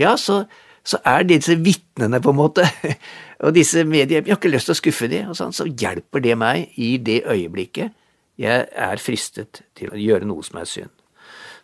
Ja, 0.00 0.16
så, 0.18 0.40
så 0.84 0.98
er 1.06 1.26
disse 1.26 1.54
vitnene, 1.62 2.20
på 2.22 2.32
en 2.32 2.38
måte, 2.38 2.66
og 3.44 3.54
disse 3.54 3.84
medier 3.86 4.22
Jeg 4.22 4.32
har 4.32 4.40
ikke 4.40 4.52
lyst 4.52 4.70
til 4.70 4.76
å 4.76 4.80
skuffe 4.80 5.08
dem, 5.10 5.30
og 5.30 5.38
sånn, 5.38 5.54
så 5.54 5.66
hjelper 5.66 6.22
det 6.24 6.38
meg 6.38 6.74
i 6.80 6.96
det 7.02 7.22
øyeblikket 7.26 7.98
jeg 8.40 8.66
er 8.72 9.02
fristet 9.02 9.62
til 9.76 9.92
å 9.92 9.98
gjøre 10.00 10.26
noe 10.28 10.44
som 10.46 10.60
er 10.62 10.68
synd. 10.68 10.92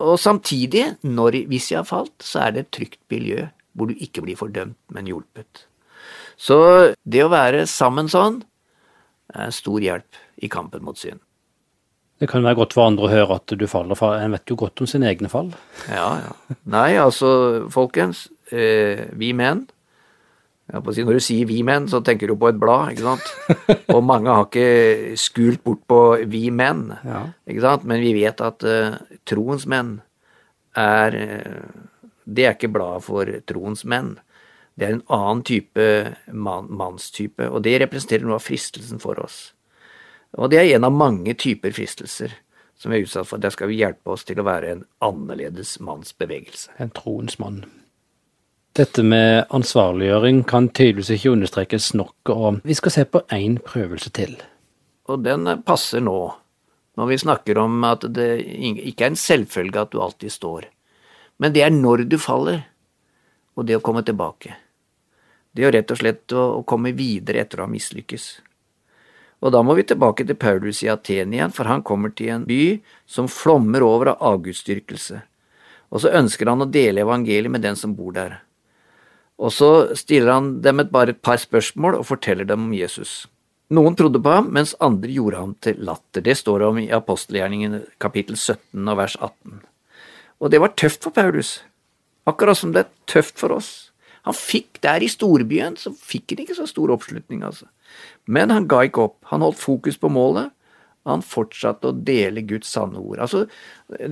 Og 0.05 0.19
samtidig, 0.21 0.85
når, 1.03 1.43
hvis 1.51 1.73
jeg 1.73 1.81
har 1.81 1.89
falt, 1.89 2.15
så 2.23 2.45
er 2.45 2.55
det 2.55 2.67
et 2.67 2.75
trygt 2.77 3.01
miljø 3.11 3.49
hvor 3.79 3.91
du 3.91 3.99
ikke 3.99 4.23
blir 4.25 4.39
fordømt, 4.39 4.79
men 4.95 5.09
hjulpet. 5.11 5.65
Så 6.39 6.59
det 7.03 7.25
å 7.25 7.33
være 7.33 7.65
sammen 7.71 8.11
sånn 8.11 8.43
er 9.35 9.49
en 9.49 9.55
stor 9.55 9.83
hjelp 9.83 10.21
i 10.43 10.51
kampen 10.51 10.85
mot 10.87 10.99
synd. 10.99 11.21
Det 12.19 12.27
kan 12.31 12.43
være 12.43 12.59
godt 12.59 12.75
for 12.75 12.91
andre 12.91 13.07
å 13.07 13.11
høre 13.13 13.37
at 13.39 13.53
du 13.55 13.67
faller, 13.71 13.99
for 13.99 14.19
en 14.19 14.35
vet 14.35 14.51
jo 14.51 14.57
godt 14.59 14.83
om 14.83 14.89
sine 14.91 15.07
egne 15.11 15.31
fall. 15.31 15.53
Ja, 15.87 16.09
ja. 16.25 16.57
Nei, 16.71 16.97
altså, 16.99 17.29
folkens, 17.71 18.27
eh, 18.53 19.09
vi 19.19 19.33
menn 19.37 19.67
si, 20.69 21.05
Når 21.05 21.17
du 21.17 21.23
sier 21.25 21.49
vi 21.49 21.63
menn, 21.65 21.89
så 21.89 22.03
tenker 22.05 22.29
du 22.29 22.37
på 22.37 22.51
et 22.51 22.61
blad, 22.61 22.93
ikke 22.93 23.07
sant? 23.07 23.29
Og 23.95 24.05
mange 24.05 24.33
har 24.33 24.49
ikke 24.49 25.17
skult 25.17 25.63
bort 25.65 25.85
på 25.89 26.01
vi 26.29 26.49
menn, 26.53 26.91
ja. 27.05 27.25
ikke 27.49 27.65
sant? 27.65 27.87
Men 27.89 28.05
vi 28.05 28.13
vet 28.19 28.43
at 28.45 28.67
uh, 28.69 28.99
troens 29.29 29.65
menn 29.71 29.99
er 30.77 31.17
uh, 31.17 31.87
Det 32.29 32.45
er 32.45 32.59
ikke 32.59 32.69
bladet 32.69 33.07
for 33.07 33.31
troens 33.49 33.87
menn. 33.89 34.19
Det 34.77 34.87
er 34.87 34.99
en 34.99 35.07
annen 35.09 35.41
type 35.43 35.87
man, 36.37 36.69
mannstype, 36.69 37.49
og 37.49 37.65
det 37.65 37.79
representerer 37.81 38.29
noe 38.29 38.37
av 38.37 38.45
fristelsen 38.45 39.01
for 39.01 39.19
oss. 39.25 39.55
Og 40.37 40.53
det 40.53 40.61
er 40.61 40.77
en 40.77 40.85
av 40.85 40.93
mange 40.93 41.33
typer 41.35 41.73
fristelser 41.73 42.37
som 42.79 42.93
vi 42.93 43.01
er 43.01 43.09
utsatt 43.09 43.27
for. 43.27 43.41
Der 43.43 43.51
skal 43.51 43.73
vi 43.73 43.81
hjelpe 43.81 44.13
oss 44.13 44.29
til 44.29 44.39
å 44.39 44.47
være 44.47 44.75
en 44.75 44.85
annerledes 45.03 45.79
mannsbevegelse. 45.83 46.77
En 46.79 46.93
troens 46.95 47.41
mann. 47.43 47.65
Dette 48.79 49.03
med 49.03 49.49
ansvarliggjøring 49.51 50.45
kan 50.47 50.69
tydeligvis 50.71 51.09
ikke 51.17 51.33
understrekes 51.35 51.89
nok, 51.99 52.31
og 52.31 52.61
vi 52.63 52.77
skal 52.79 52.93
se 52.95 53.03
på 53.11 53.25
én 53.35 53.57
prøvelse 53.59 54.13
til. 54.15 54.37
Og 55.11 55.25
den 55.25 55.51
passer 55.67 56.05
nå, 56.05 56.15
når 56.95 57.11
vi 57.11 57.19
snakker 57.19 57.59
om 57.59 57.83
at 57.89 58.07
det 58.15 58.29
ikke 58.39 59.09
er 59.09 59.11
en 59.11 59.19
selvfølge 59.19 59.83
at 59.83 59.91
du 59.91 59.99
alltid 59.99 60.31
står, 60.31 60.71
men 61.43 61.57
det 61.57 61.67
er 61.67 61.75
når 61.75 62.07
du 62.07 62.21
faller, 62.23 62.63
og 63.59 63.67
det 63.67 63.81
å 63.81 63.83
komme 63.83 64.07
tilbake. 64.07 64.55
Det 65.51 65.67
er 65.67 65.75
rett 65.75 65.91
og 65.91 65.99
slett 65.99 66.39
å, 66.39 66.63
komme 66.63 66.95
videre 66.95 67.43
etter 67.43 67.59
å 67.59 67.67
ha 67.67 67.75
mislykkes. 67.75 68.31
Og 69.43 69.59
da 69.59 69.67
må 69.67 69.75
vi 69.75 69.89
tilbake 69.91 70.23
til 70.23 70.39
Paulus 70.39 70.85
i 70.87 70.93
Aten 70.95 71.35
igjen, 71.35 71.51
for 71.51 71.67
han 71.67 71.83
kommer 71.83 72.15
til 72.15 72.31
en 72.31 72.47
by 72.47 72.79
som 73.11 73.27
flommer 73.27 73.83
over 73.83 74.15
av 74.15 74.23
avgudsdyrkelse. 74.37 75.25
Og 75.91 76.05
så 76.05 76.15
ønsker 76.15 76.47
han 76.47 76.63
å 76.63 76.71
dele 76.71 77.03
evangeliet 77.03 77.51
med 77.51 77.67
den 77.67 77.75
som 77.75 77.99
bor 77.99 78.15
der. 78.15 78.45
Og 79.39 79.55
så 79.55 79.71
stiller 79.99 80.35
han 80.35 80.53
dem 80.65 80.83
et, 80.83 80.91
bare 80.91 81.15
et 81.15 81.23
par 81.23 81.39
spørsmål 81.39 82.01
og 82.01 82.09
forteller 82.09 82.49
dem 82.49 82.67
om 82.67 82.75
Jesus. 82.75 83.27
Noen 83.75 83.95
trodde 83.99 84.21
på 84.25 84.33
ham, 84.33 84.49
mens 84.57 84.75
andre 84.81 85.13
gjorde 85.13 85.43
ham 85.43 85.53
til 85.63 85.83
latter. 85.85 86.25
Det 86.25 86.39
står 86.41 86.65
om 86.71 86.79
i 86.81 86.89
apostelgjerningen 86.95 87.83
kapittel 88.03 88.39
17 88.39 88.89
og 88.89 88.99
vers 88.99 89.17
18. 89.21 89.61
Og 90.41 90.51
det 90.51 90.63
var 90.63 90.75
tøft 90.79 91.05
for 91.05 91.15
Paulus, 91.15 91.59
akkurat 92.29 92.59
som 92.59 92.73
det 92.75 92.87
er 92.87 92.93
tøft 93.11 93.39
for 93.39 93.55
oss. 93.59 93.91
Han 94.27 94.37
fikk 94.37 94.81
der 94.85 95.05
i 95.05 95.11
storbyen, 95.11 95.77
så 95.81 95.93
fikk 95.93 96.35
han 96.35 96.45
ikke 96.45 96.57
så 96.59 96.67
stor 96.69 96.93
oppslutning, 96.95 97.45
altså. 97.47 97.69
Men 98.29 98.53
han 98.53 98.67
ga 98.69 98.83
ikke 98.87 99.07
opp. 99.07 99.19
Han 99.31 99.45
holdt 99.45 99.61
fokus 99.61 100.01
på 100.01 100.13
målet, 100.13 100.55
Han 101.09 101.23
fortsatte 101.25 101.89
å 101.89 101.97
dele 102.05 102.43
Guds 102.45 102.69
sanne 102.69 103.01
ord. 103.01 103.23
Altså, 103.25 103.47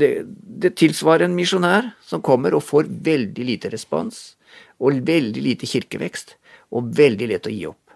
det, 0.00 0.22
det 0.32 0.70
tilsvarer 0.80 1.26
en 1.26 1.34
misjonær 1.36 1.90
som 2.00 2.22
kommer 2.24 2.54
og 2.56 2.64
får 2.64 2.88
veldig 2.88 3.44
lite 3.44 3.68
respons, 3.68 4.38
og 4.82 5.02
veldig 5.08 5.42
lite 5.42 5.68
kirkevekst, 5.68 6.36
og 6.76 6.90
veldig 6.96 7.28
lett 7.30 7.48
å 7.48 7.52
gi 7.52 7.64
opp. 7.68 7.94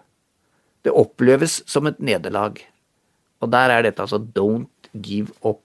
Det 0.81 0.93
oppleves 0.97 1.61
som 1.69 1.89
et 1.89 1.99
nederlag. 2.01 2.57
Og 3.41 3.51
der 3.53 3.73
er 3.73 3.85
dette 3.85 4.01
altså 4.01 4.21
don't 4.21 4.89
give 4.93 5.33
up. 5.43 5.61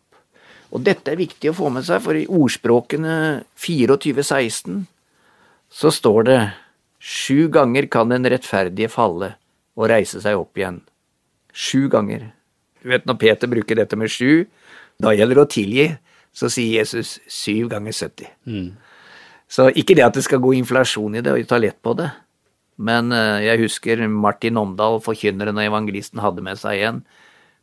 Og 0.75 0.83
dette 0.85 1.13
er 1.13 1.21
viktig 1.21 1.53
å 1.53 1.57
få 1.57 1.71
med 1.73 1.87
seg, 1.87 2.03
for 2.05 2.19
i 2.19 2.27
ordspråkene 2.27 3.17
2416 3.57 4.85
så 5.73 5.91
står 5.91 6.27
det 6.27 6.41
sju 7.03 7.49
ganger 7.53 7.89
kan 7.91 8.13
den 8.13 8.27
rettferdige 8.29 8.91
falle 8.93 9.35
og 9.77 9.91
reise 9.91 10.21
seg 10.23 10.39
opp 10.39 10.59
igjen. 10.59 10.81
Sju 11.53 11.87
ganger. 11.93 12.31
Du 12.83 12.91
vet 12.93 13.07
når 13.09 13.19
Peter 13.21 13.51
bruker 13.51 13.79
dette 13.79 13.99
med 13.99 14.13
sju, 14.13 14.47
da 15.03 15.13
gjelder 15.15 15.41
det 15.41 15.45
å 15.45 15.53
tilgi. 15.57 15.87
Så 16.37 16.51
sier 16.53 16.83
Jesus 16.83 17.15
syv 17.33 17.71
ganger 17.73 17.95
70. 17.97 18.29
Mm. 18.45 18.73
Så 19.49 19.69
ikke 19.71 19.95
det 19.95 20.05
at 20.07 20.17
det 20.17 20.25
skal 20.27 20.43
gå 20.43 20.53
inflasjon 20.59 21.19
i 21.19 21.23
det 21.23 21.33
og 21.33 21.49
ta 21.49 21.59
lett 21.63 21.79
på 21.85 21.95
det, 21.99 22.11
men 22.77 23.13
eh, 23.15 23.47
jeg 23.47 23.63
husker 23.63 24.03
Martin 24.11 24.59
Omdal, 24.61 24.99
forkynneren 25.05 25.57
og 25.57 25.65
evangelisten, 25.65 26.21
hadde 26.21 26.45
med 26.45 26.61
seg 26.61 26.83
en 26.89 27.03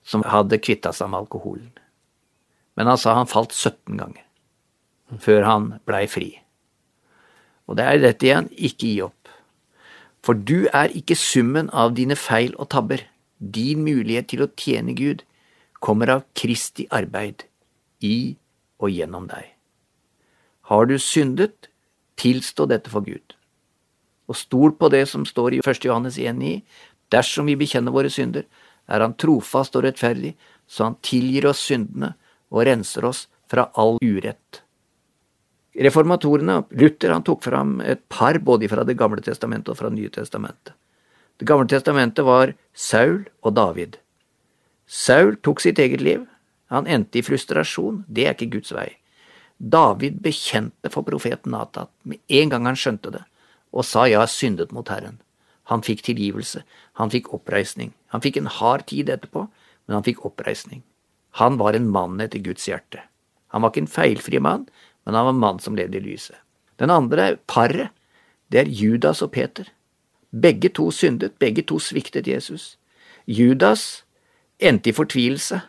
som 0.04 0.24
hadde 0.28 0.62
kvitta 0.64 0.94
seg 0.96 1.12
med 1.12 1.24
alkoholen. 1.24 1.72
Men 2.78 2.90
han 2.90 3.00
sa 3.00 3.14
han 3.20 3.30
falt 3.30 3.54
17 3.54 4.00
ganger 4.00 4.24
før 5.22 5.44
han 5.46 5.66
blei 5.86 6.08
fri. 6.10 6.32
Og 7.70 7.78
det 7.78 7.86
er 7.86 8.00
dette 8.02 8.26
igjen, 8.26 8.48
ikke 8.52 8.88
gi 8.88 9.02
opp. 9.06 9.30
For 10.24 10.34
du 10.34 10.70
er 10.74 10.94
ikke 10.96 11.18
summen 11.20 11.70
av 11.70 11.94
dine 11.98 12.16
feil 12.18 12.56
og 12.58 12.72
tabber. 12.74 13.04
Din 13.38 13.84
mulighet 13.86 14.32
til 14.32 14.46
å 14.46 14.50
tjene 14.58 14.96
Gud 14.98 15.22
kommer 15.84 16.10
av 16.10 16.24
Kristi 16.38 16.88
arbeid 16.96 17.46
i 18.04 18.36
og 18.80 18.90
gjennom 18.92 19.28
deg. 19.30 19.52
Har 20.72 20.88
du 20.88 20.96
syndet, 20.98 21.70
tilstå 22.20 22.68
dette 22.70 22.92
for 22.94 23.06
Gud. 23.06 23.36
Og 24.30 24.38
stol 24.40 24.76
på 24.80 24.90
det 24.94 25.06
som 25.12 25.26
står 25.28 25.58
i 25.58 25.62
1. 25.64 25.86
Johannes 25.86 26.18
1,9. 26.18 26.62
Dersom 27.14 27.50
vi 27.50 27.58
bekjenner 27.60 27.94
våre 27.94 28.10
synder, 28.10 28.46
er 28.88 29.00
Han 29.00 29.16
trofast 29.16 29.76
og 29.76 29.84
rettferdig, 29.84 30.36
så 30.68 30.84
Han 30.84 31.00
tilgir 31.02 31.48
oss 31.48 31.60
syndene 31.60 32.14
og 32.52 32.66
renser 32.68 33.06
oss 33.06 33.28
fra 33.50 33.70
all 33.74 33.98
urett. 34.02 34.64
Reformatorene, 35.74 36.64
Luther, 36.70 37.10
han 37.10 37.24
tok 37.26 37.44
fram 37.44 37.80
et 37.82 38.04
par 38.10 38.38
både 38.40 38.70
fra 38.70 38.84
Det 38.84 38.98
gamle 38.98 39.22
testamentet 39.22 39.70
og 39.74 39.78
fra 39.78 39.90
Det 39.90 39.98
Nye 39.98 40.10
testamentet. 40.10 40.74
Det 41.38 41.48
gamle 41.50 41.68
testamentet 41.68 42.26
var 42.26 42.54
Saul 42.74 43.24
og 43.42 43.56
David. 43.58 43.98
Saul 44.86 45.36
tok 45.42 45.62
sitt 45.62 45.80
eget 45.80 46.02
liv. 46.02 46.28
Han 46.70 46.88
endte 46.88 47.20
i 47.20 47.26
frustrasjon. 47.26 48.04
Det 48.08 48.28
er 48.28 48.36
ikke 48.38 48.60
Guds 48.60 48.74
vei. 48.74 48.92
David 49.64 50.20
bekjente 50.20 50.90
for 50.92 51.08
profeten 51.08 51.54
Natat 51.56 51.90
med 52.04 52.20
en 52.28 52.50
gang 52.52 52.66
han 52.68 52.80
skjønte 52.80 53.14
det, 53.14 53.22
og 53.72 53.88
sa 53.88 54.04
jeg 54.10 54.20
har 54.20 54.32
syndet 54.32 54.74
mot 54.76 54.90
Herren. 54.92 55.22
Han 55.72 55.84
fikk 55.86 56.04
tilgivelse, 56.04 56.66
han 57.00 57.12
fikk 57.14 57.30
oppreisning. 57.34 57.94
Han 58.12 58.22
fikk 58.22 58.42
en 58.42 58.52
hard 58.52 58.84
tid 58.92 59.10
etterpå, 59.10 59.46
men 59.88 59.96
han 59.96 60.04
fikk 60.04 60.26
oppreisning. 60.28 60.84
Han 61.40 61.56
var 61.58 61.78
en 61.78 61.88
mann 61.90 62.20
etter 62.22 62.44
Guds 62.44 62.68
hjerte. 62.68 63.06
Han 63.56 63.64
var 63.64 63.72
ikke 63.72 63.86
en 63.86 63.94
feilfri 63.96 64.42
mann, 64.44 64.68
men 65.06 65.16
han 65.16 65.30
var 65.30 65.36
en 65.36 65.44
mann 65.46 65.62
som 65.64 65.78
levde 65.80 65.98
i 65.98 66.04
lyset. 66.04 66.36
Den 66.82 66.92
andre 66.92 67.38
paret, 67.48 67.94
det 68.52 68.66
er 68.66 68.74
Judas 68.82 69.24
og 69.24 69.32
Peter. 69.32 69.70
Begge 70.34 70.70
to 70.70 70.90
syndet, 70.92 71.38
begge 71.40 71.64
to 71.64 71.80
sviktet 71.80 72.28
Jesus. 72.28 72.76
Judas 73.26 74.04
endte 74.60 74.92
i 74.92 74.98
fortvilelse, 74.98 75.62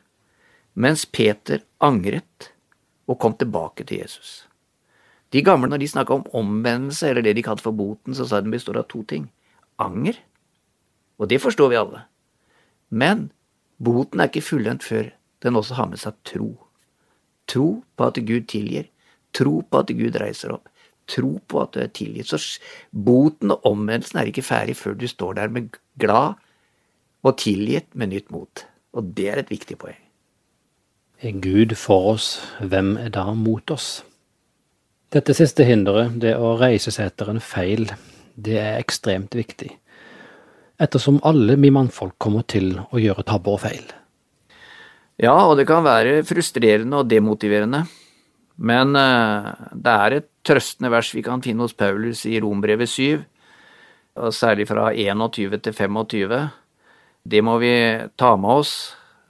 mens 0.74 1.06
Peter 1.06 1.62
angret 1.78 2.50
og 3.08 3.18
kom 3.20 3.36
tilbake 3.38 3.84
til 3.84 4.02
Jesus. 4.02 4.44
De 5.34 5.42
gamle, 5.42 5.68
når 5.68 5.82
de 5.82 5.88
snakka 5.90 6.14
om 6.14 6.28
omvendelse, 6.32 7.08
eller 7.08 7.24
det 7.26 7.34
de 7.36 7.42
kalte 7.42 7.64
for 7.64 7.74
boten, 7.74 8.14
så 8.14 8.26
sa 8.28 8.40
de 8.40 8.52
består 8.52 8.78
av 8.78 8.88
to 8.88 9.02
ting. 9.02 9.26
Anger, 9.82 10.20
og 11.18 11.28
det 11.30 11.40
forstår 11.42 11.72
vi 11.72 11.80
alle. 11.80 12.04
Men 12.90 13.30
boten 13.82 14.20
er 14.20 14.30
ikke 14.30 14.44
fullendt 14.44 14.86
før 14.86 15.10
den 15.42 15.58
også 15.58 15.78
har 15.78 15.90
med 15.90 16.00
seg 16.02 16.16
tro. 16.26 16.52
Tro 17.50 17.68
på 17.96 18.06
at 18.06 18.20
Gud 18.26 18.46
tilgir. 18.48 18.88
Tro 19.34 19.60
på 19.66 19.82
at 19.82 19.90
Gud 19.98 20.16
reiser 20.20 20.54
opp. 20.54 20.70
Tro 21.10 21.36
på 21.48 21.60
at 21.60 21.74
du 21.74 21.82
er 21.82 21.90
tilgitt. 21.92 22.30
Så 22.30 22.38
boten 22.90 23.52
og 23.52 23.66
omvendelsen 23.68 24.22
er 24.22 24.30
ikke 24.30 24.46
ferdig 24.46 24.78
før 24.78 24.96
du 24.96 25.08
står 25.10 25.40
der 25.40 25.52
med 25.52 25.74
glad 26.00 26.40
og 27.24 27.36
tilgitt 27.40 27.90
med 27.94 28.14
nytt 28.14 28.32
mot. 28.32 28.64
Og 28.94 29.12
det 29.16 29.28
er 29.32 29.42
et 29.42 29.52
viktig 29.52 29.76
poeng. 29.80 30.03
Er 31.22 31.38
Gud 31.38 31.76
for 31.78 32.14
oss, 32.14 32.40
hvem 32.58 32.96
er 32.98 33.12
da 33.14 33.28
mot 33.38 33.70
oss? 33.70 34.02
Dette 35.14 35.34
siste 35.36 35.62
hinderet, 35.62 36.16
det 36.18 36.34
å 36.34 36.56
reise 36.58 36.90
seg 36.90 37.12
etter 37.12 37.30
en 37.30 37.42
feil, 37.42 37.86
det 38.34 38.56
er 38.58 38.80
ekstremt 38.80 39.36
viktig. 39.38 39.70
Ettersom 40.82 41.20
alle 41.22 41.54
vi 41.54 41.70
mannfolk 41.70 42.16
kommer 42.18 42.42
til 42.50 42.72
å 42.90 42.98
gjøre 42.98 43.22
tabber 43.28 43.54
og 43.54 43.62
feil. 43.62 43.84
Ja, 45.22 45.36
og 45.46 45.54
det 45.60 45.68
kan 45.68 45.86
være 45.86 46.24
frustrerende 46.26 47.04
og 47.04 47.12
demotiverende. 47.12 47.84
Men 48.58 48.98
uh, 48.98 49.54
det 49.70 49.94
er 49.94 50.16
et 50.16 50.28
trøstende 50.46 50.90
vers 50.90 51.12
vi 51.14 51.22
kan 51.26 51.42
finne 51.42 51.62
hos 51.62 51.76
Paulus 51.78 52.24
i 52.26 52.40
Rombrevet 52.42 52.90
7, 52.90 53.22
og 54.18 54.34
særlig 54.34 54.66
fra 54.70 54.90
21 54.90 55.62
til 55.62 55.78
25. 55.78 56.36
Det 57.24 57.42
må 57.42 57.56
vi 57.62 57.74
ta 58.18 58.34
med 58.38 58.62
oss, 58.62 58.74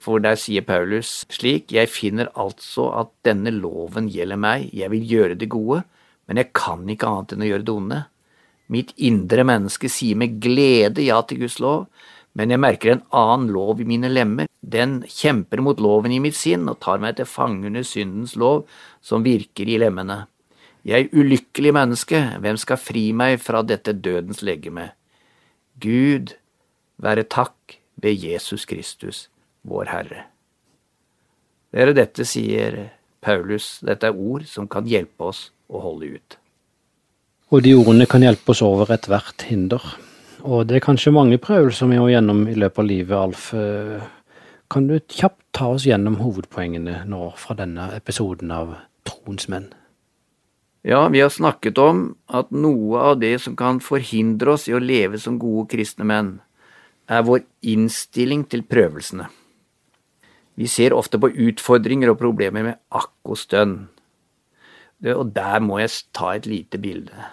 for 0.05 0.21
der 0.21 0.37
sier 0.39 0.65
Paulus 0.65 1.23
slik, 1.33 1.71
jeg 1.73 1.89
finner 1.89 2.29
altså 2.37 2.91
at 3.01 3.11
denne 3.25 3.53
loven 3.53 4.09
gjelder 4.13 4.39
meg, 4.39 4.69
jeg 4.73 4.91
vil 4.93 5.07
gjøre 5.09 5.37
det 5.41 5.49
gode, 5.53 5.81
men 6.29 6.41
jeg 6.41 6.53
kan 6.57 6.85
ikke 6.89 7.09
annet 7.09 7.33
enn 7.33 7.45
å 7.45 7.49
gjøre 7.49 7.65
det 7.65 7.73
onde. 7.73 8.01
Mitt 8.73 8.93
indre 8.97 9.45
menneske 9.45 9.89
sier 9.93 10.17
med 10.17 10.37
glede 10.41 11.05
ja 11.05 11.19
til 11.25 11.43
Guds 11.43 11.57
lov, 11.61 11.87
men 12.35 12.51
jeg 12.51 12.61
merker 12.61 12.91
en 12.91 13.03
annen 13.15 13.51
lov 13.55 13.79
i 13.79 13.87
mine 13.87 14.09
lemmer. 14.11 14.49
Den 14.59 14.99
kjemper 15.07 15.61
mot 15.63 15.79
loven 15.79 16.11
i 16.11 16.19
mitt 16.21 16.35
sinn 16.35 16.65
og 16.67 16.81
tar 16.83 16.99
meg 17.01 17.15
til 17.17 17.29
fange 17.29 17.69
under 17.69 17.85
syndens 17.87 18.35
lov, 18.35 18.65
som 19.01 19.23
virker 19.25 19.69
i 19.69 19.77
lemmene. 19.81 20.25
Jeg 20.85 21.09
ulykkelig 21.15 21.71
menneske, 21.73 22.19
hvem 22.43 22.59
skal 22.61 22.81
fri 22.81 23.07
meg 23.15 23.39
fra 23.41 23.63
dette 23.65 23.95
dødens 23.95 24.43
legeme? 24.45 24.91
Gud 25.81 26.35
være 27.01 27.25
takk 27.25 27.79
ved 28.01 28.19
Jesus 28.21 28.67
Kristus, 28.69 29.25
vår 29.65 29.91
Herre. 29.91 30.25
Dere, 31.75 31.93
dette 31.97 32.25
sier 32.27 32.77
Paulus, 33.25 33.79
dette 33.83 34.07
er 34.07 34.15
ord 34.15 34.45
som 34.47 34.67
kan 34.71 34.87
hjelpe 34.87 35.31
oss 35.31 35.49
å 35.67 35.81
holde 35.83 36.15
ut. 36.15 36.37
Og 37.53 37.63
de 37.65 37.75
ordene 37.77 38.07
kan 38.09 38.23
hjelpe 38.23 38.53
oss 38.53 38.61
over 38.65 38.93
ethvert 38.95 39.45
hinder. 39.49 39.81
Og 40.45 40.67
det 40.69 40.77
er 40.77 40.85
kanskje 40.85 41.13
mange 41.13 41.39
prøvelser 41.41 41.89
vi 41.89 41.99
må 41.99 42.09
gjennom 42.11 42.43
i 42.49 42.55
løpet 42.57 42.81
av 42.81 42.87
livet, 42.89 43.15
Alf. 43.17 43.47
Eh, 43.57 44.05
kan 44.71 44.87
du 44.89 44.97
kjapt 44.99 45.41
ta 45.55 45.71
oss 45.73 45.85
gjennom 45.87 46.19
hovedpoengene 46.21 47.03
nå 47.09 47.31
fra 47.39 47.57
denne 47.57 47.89
episoden 47.97 48.53
av 48.53 48.75
Troens 49.05 49.49
menn? 49.49 49.69
Ja, 50.85 51.07
vi 51.09 51.21
har 51.23 51.31
snakket 51.33 51.79
om 51.81 52.01
at 52.29 52.51
noe 52.53 53.01
av 53.11 53.19
det 53.21 53.39
som 53.41 53.55
kan 53.57 53.79
forhindre 53.81 54.53
oss 54.53 54.67
i 54.69 54.75
å 54.77 54.81
leve 54.81 55.17
som 55.21 55.39
gode 55.41 55.71
kristne 55.73 56.05
menn, 56.05 56.35
er 57.09 57.25
vår 57.25 57.41
innstilling 57.65 58.45
til 58.49 58.61
prøvelsene. 58.69 59.25
Vi 60.55 60.67
ser 60.71 60.95
ofte 60.95 61.19
på 61.19 61.31
utfordringer 61.49 62.11
og 62.11 62.19
problemer 62.21 62.63
med 62.63 62.79
akk 62.95 63.13
og. 63.27 63.41
Og 65.05 65.25
der 65.35 65.59
må 65.59 65.79
jeg 65.81 65.91
ta 66.15 66.31
et 66.35 66.47
lite 66.47 66.79
bilde. 66.81 67.25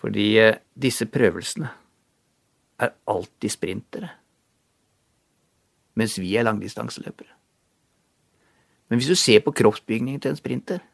Fordi 0.00 0.26
eh, 0.38 0.58
disse 0.78 1.06
prøvelsene 1.10 1.68
er 2.78 2.92
alltid 3.08 3.50
sprintere, 3.50 4.10
mens 5.96 6.18
vi 6.20 6.36
er 6.36 6.44
langdistanseløpere. 6.44 7.32
Men 8.88 9.00
hvis 9.00 9.08
du 9.08 9.16
ser 9.18 9.40
på 9.42 9.54
kroppsbygningen 9.56 10.20
til 10.20 10.30
en 10.30 10.38
sprinter 10.38 10.84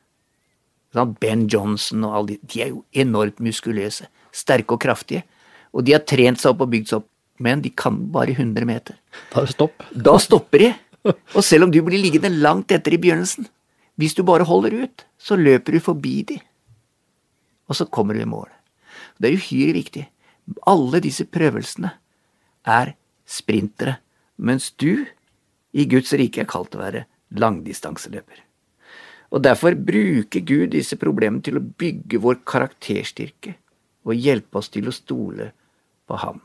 Ben 1.21 1.47
Johnson 1.49 2.05
og 2.05 2.17
alle 2.17 2.29
de, 2.29 2.39
de 2.53 2.63
er 2.63 2.69
jo 2.69 2.85
enormt 2.93 3.41
muskuløse, 3.41 4.07
sterke 4.33 4.77
og 4.77 4.81
kraftige. 4.81 5.25
Og 5.73 5.87
de 5.87 5.93
har 5.93 6.05
trent 6.05 6.41
seg 6.41 6.53
opp 6.53 6.67
og 6.67 6.71
bygd 6.71 6.91
seg 6.91 7.01
opp, 7.01 7.09
men 7.39 7.63
de 7.63 7.71
kan 7.71 7.97
bare 8.13 8.35
100 8.37 8.67
meter. 8.69 8.99
Da, 9.33 9.47
stopp. 9.47 9.83
da 9.93 10.19
stopper 10.21 10.65
de. 10.65 10.73
Og 11.35 11.43
selv 11.43 11.67
om 11.67 11.73
du 11.73 11.81
blir 11.83 11.99
liggende 11.99 12.31
langt 12.31 12.73
etter 12.75 12.95
i 12.95 13.01
begynnelsen, 13.01 13.49
hvis 13.99 14.15
du 14.15 14.23
bare 14.27 14.47
holder 14.49 14.85
ut, 14.85 15.05
så 15.19 15.37
løper 15.37 15.77
du 15.77 15.81
forbi 15.83 16.23
de. 16.29 16.39
Og 17.69 17.79
så 17.79 17.87
kommer 17.87 18.15
du 18.15 18.23
i 18.23 18.29
mål. 18.29 18.49
Det 19.19 19.31
er 19.31 19.39
uhyre 19.39 19.75
viktig. 19.77 20.05
Alle 20.67 21.01
disse 21.03 21.27
prøvelsene 21.27 21.93
er 22.69 22.95
sprintere, 23.27 23.99
mens 24.37 24.71
du 24.79 25.05
i 25.73 25.87
Guds 25.89 26.13
rike 26.19 26.43
er 26.43 26.51
kalt 26.51 26.75
å 26.77 26.83
være 26.83 27.07
langdistanseløper. 27.39 28.43
Og 29.33 29.41
Derfor 29.43 29.75
bruker 29.75 30.45
Gud 30.45 30.75
disse 30.75 30.99
problemene 31.01 31.43
til 31.45 31.57
å 31.57 31.65
bygge 31.65 32.21
vår 32.21 32.43
karakterstyrke 32.45 33.55
og 34.05 34.19
hjelpe 34.19 34.61
oss 34.61 34.69
til 34.73 34.91
å 34.91 34.95
stole 34.95 35.53
på 36.09 36.19
ham. 36.21 36.43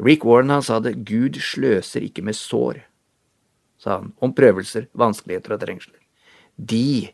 Rick 0.00 0.24
Warren 0.24 0.50
han 0.50 0.64
sa 0.64 0.80
det, 0.80 0.94
Gud 1.04 1.36
sløser 1.44 2.04
ikke 2.06 2.24
med 2.24 2.36
sår, 2.38 2.82
sa 3.80 3.98
han, 3.98 4.12
om 4.20 4.32
prøvelser, 4.36 4.88
vanskeligheter 4.96 5.56
og 5.56 5.60
trengsler. 5.62 6.00
De 6.56 7.10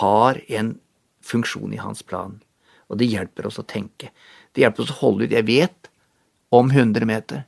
har 0.00 0.40
en 0.48 0.74
funksjon 1.22 1.74
i 1.74 1.82
hans 1.82 2.02
plan, 2.02 2.40
og 2.90 2.98
det 2.98 3.10
hjelper 3.10 3.48
oss 3.48 3.60
å 3.62 3.66
tenke. 3.66 4.10
Det 4.54 4.64
hjelper 4.64 4.86
oss 4.86 4.94
å 4.94 5.00
holde 5.02 5.26
ut. 5.26 5.34
Jeg 5.34 5.46
vet 5.46 5.90
om 6.54 6.70
100 6.70 7.06
meter 7.06 7.44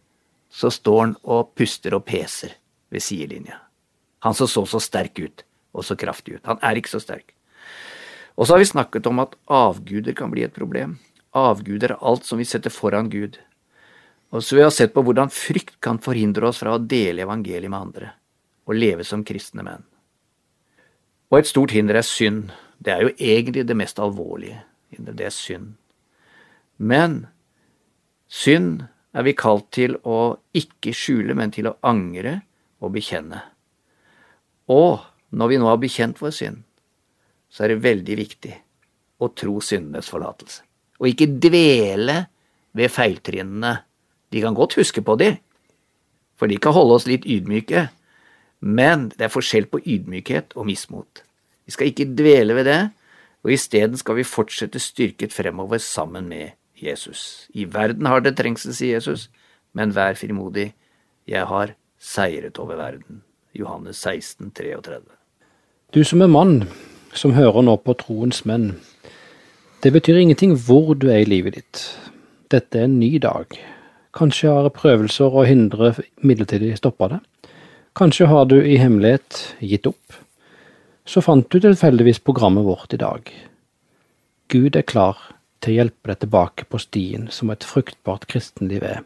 så 0.51 0.71
står 0.71 1.01
han 1.01 1.17
og 1.23 1.53
puster 1.59 1.95
og 1.95 2.07
peser 2.09 2.55
ved 2.91 3.05
sidelinja. 3.05 3.61
Han 4.27 4.35
som 4.35 4.51
så 4.51 4.65
så 4.67 4.81
sterk 4.83 5.19
ut, 5.19 5.45
og 5.75 5.85
så 5.87 5.95
kraftig 5.99 6.39
ut. 6.39 6.47
Han 6.49 6.59
er 6.63 6.79
ikke 6.79 6.95
så 6.97 7.03
sterk. 7.03 7.35
Og 8.39 8.47
så 8.47 8.55
har 8.55 8.63
vi 8.63 8.71
snakket 8.71 9.07
om 9.11 9.23
at 9.23 9.35
avguder 9.51 10.15
kan 10.15 10.31
bli 10.31 10.45
et 10.47 10.55
problem. 10.55 10.97
Avguder 11.35 11.95
er 11.95 12.03
alt 12.07 12.27
som 12.27 12.39
vi 12.39 12.47
setter 12.49 12.73
foran 12.73 13.11
Gud. 13.11 13.39
Og 14.31 14.45
så 14.45 14.59
vi 14.59 14.65
har 14.65 14.73
sett 14.75 14.93
på 14.93 15.03
hvordan 15.05 15.31
frykt 15.33 15.79
kan 15.85 16.01
forhindre 16.05 16.51
oss 16.51 16.61
fra 16.61 16.75
å 16.77 16.83
dele 16.83 17.25
evangeliet 17.25 17.73
med 17.73 17.81
andre, 17.81 18.11
og 18.69 18.77
leve 18.77 19.07
som 19.07 19.25
kristne 19.25 19.65
menn. 19.65 19.87
Og 21.33 21.41
et 21.41 21.49
stort 21.49 21.73
hinder 21.77 22.01
er 22.01 22.07
synd. 22.07 22.53
Det 22.79 22.93
er 22.93 23.05
jo 23.05 23.15
egentlig 23.17 23.65
det 23.69 23.77
mest 23.77 23.99
alvorlige. 24.01 24.63
Det 24.93 25.25
er 25.25 25.35
synd. 25.35 25.75
Men 26.79 27.27
synd 28.29 28.87
er 29.17 29.25
vi 29.27 29.35
kalt 29.37 29.69
til 29.75 29.97
å 30.05 30.39
ikke 30.57 30.95
skjule, 30.97 31.37
men 31.37 31.53
til 31.53 31.69
å 31.71 31.77
angre 31.89 32.39
og 32.85 32.95
bekjenne. 32.97 33.43
Og 34.73 35.05
når 35.37 35.53
vi 35.53 35.59
nå 35.61 35.69
har 35.69 35.81
bekjent 35.81 36.21
vår 36.21 36.33
synd, 36.37 36.63
så 37.49 37.65
er 37.65 37.73
det 37.73 37.85
veldig 37.85 38.17
viktig 38.21 38.55
å 39.25 39.31
tro 39.37 39.59
syndenes 39.65 40.09
forlatelse. 40.13 40.63
Og 41.01 41.11
ikke 41.11 41.31
dvele 41.41 42.19
ved 42.77 42.93
feiltrinnene. 42.93 43.73
Vi 44.31 44.43
kan 44.45 44.55
godt 44.55 44.77
huske 44.79 45.03
på 45.03 45.17
de, 45.21 45.37
for 46.39 46.51
de 46.51 46.59
kan 46.61 46.77
holde 46.77 46.99
oss 46.99 47.09
litt 47.09 47.27
ydmyke, 47.27 47.89
men 48.61 49.09
det 49.17 49.29
er 49.29 49.33
forskjell 49.33 49.69
på 49.71 49.81
ydmykhet 49.85 50.55
og 50.59 50.69
mismot. 50.69 51.23
Vi 51.67 51.75
skal 51.75 51.91
ikke 51.91 52.09
dvele 52.19 52.57
ved 52.59 52.69
det, 52.69 52.81
og 53.45 53.53
isteden 53.55 53.97
skal 53.97 54.19
vi 54.19 54.27
fortsette 54.27 54.81
styrket 54.83 55.33
fremover 55.33 55.79
sammen 55.83 56.29
med 56.29 56.57
Jesus. 56.79 57.49
I 57.55 57.65
verden 57.65 58.07
har 58.07 58.21
det 58.21 58.37
trengsel, 58.39 58.75
sier 58.75 58.99
Jesus, 58.99 59.29
men 59.75 59.95
vær 59.95 60.19
frimodig, 60.19 60.73
jeg 61.29 61.47
har 61.47 61.75
seiret 61.99 62.59
over 62.59 62.79
verden. 62.79 63.23
Johannes 63.55 63.97
16, 63.97 64.51
33. 64.55 65.01
Du 65.95 66.05
som 66.05 66.23
er 66.23 66.31
mann, 66.31 66.69
som 67.13 67.33
hører 67.33 67.65
nå 67.65 67.77
på 67.83 67.95
troens 68.01 68.45
menn. 68.47 68.75
Det 69.83 69.93
betyr 69.95 70.21
ingenting 70.21 70.55
hvor 70.67 70.95
du 70.95 71.09
er 71.09 71.23
i 71.23 71.29
livet 71.29 71.59
ditt. 71.59 71.83
Dette 72.51 72.81
er 72.81 72.89
en 72.89 72.99
ny 73.01 73.17
dag. 73.23 73.55
Kanskje 74.17 74.53
har 74.53 74.71
prøvelser 74.73 75.35
og 75.35 75.47
hindre 75.49 75.93
midlertidig 76.25 76.77
stoppa 76.79 77.11
det. 77.13 77.19
Kanskje 77.99 78.29
har 78.31 78.47
du 78.49 78.57
i 78.61 78.79
hemmelighet 78.81 79.57
gitt 79.61 79.87
opp. 79.91 80.17
Så 81.09 81.21
fant 81.25 81.49
du 81.51 81.61
tilfeldigvis 81.61 82.21
programmet 82.21 82.65
vårt 82.65 82.93
i 82.95 83.01
dag. 83.01 83.33
Gud 84.49 84.77
er 84.77 84.87
klar 84.87 85.19
til 85.61 85.75
å 85.75 85.79
hjelpe 85.81 86.13
deg 86.13 86.21
tilbake 86.23 86.67
på 86.71 86.81
stien 86.81 87.29
som 87.33 87.51
et 87.51 87.65
fruktbart 87.67 88.29
kristenliv 88.31 88.85
er. 88.85 89.01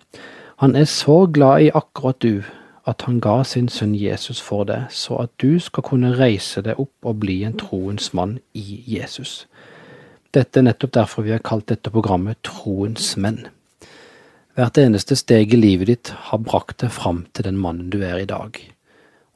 Han 0.63 0.77
er 0.79 0.87
så 0.91 1.25
glad 1.27 1.65
i 1.65 1.73
akkurat 1.75 2.21
du 2.23 2.43
at 2.87 3.03
han 3.07 3.21
ga 3.23 3.43
sin 3.47 3.69
sønn 3.71 3.95
Jesus 3.95 4.41
for 4.43 4.67
deg, 4.67 4.91
så 4.91 5.23
at 5.25 5.33
du 5.43 5.59
skal 5.63 5.87
kunne 5.87 6.15
reise 6.19 6.63
deg 6.63 6.79
opp 6.83 7.07
og 7.07 7.21
bli 7.23 7.43
en 7.47 7.57
troens 7.59 8.11
mann 8.15 8.39
i 8.59 8.83
Jesus. 8.87 9.47
Dette 10.35 10.61
er 10.61 10.67
nettopp 10.67 10.95
derfor 10.97 11.27
vi 11.27 11.35
har 11.35 11.43
kalt 11.45 11.69
dette 11.71 11.93
programmet 11.93 12.41
Troens 12.47 13.15
menn. 13.21 13.45
Hvert 14.53 14.77
eneste 14.77 15.17
steg 15.17 15.55
i 15.55 15.57
livet 15.57 15.89
ditt 15.89 16.09
har 16.29 16.41
brakt 16.45 16.83
deg 16.83 16.93
fram 16.93 17.23
til 17.33 17.47
den 17.47 17.57
mannen 17.57 17.89
du 17.89 18.03
er 18.05 18.19
i 18.21 18.29
dag. 18.29 18.59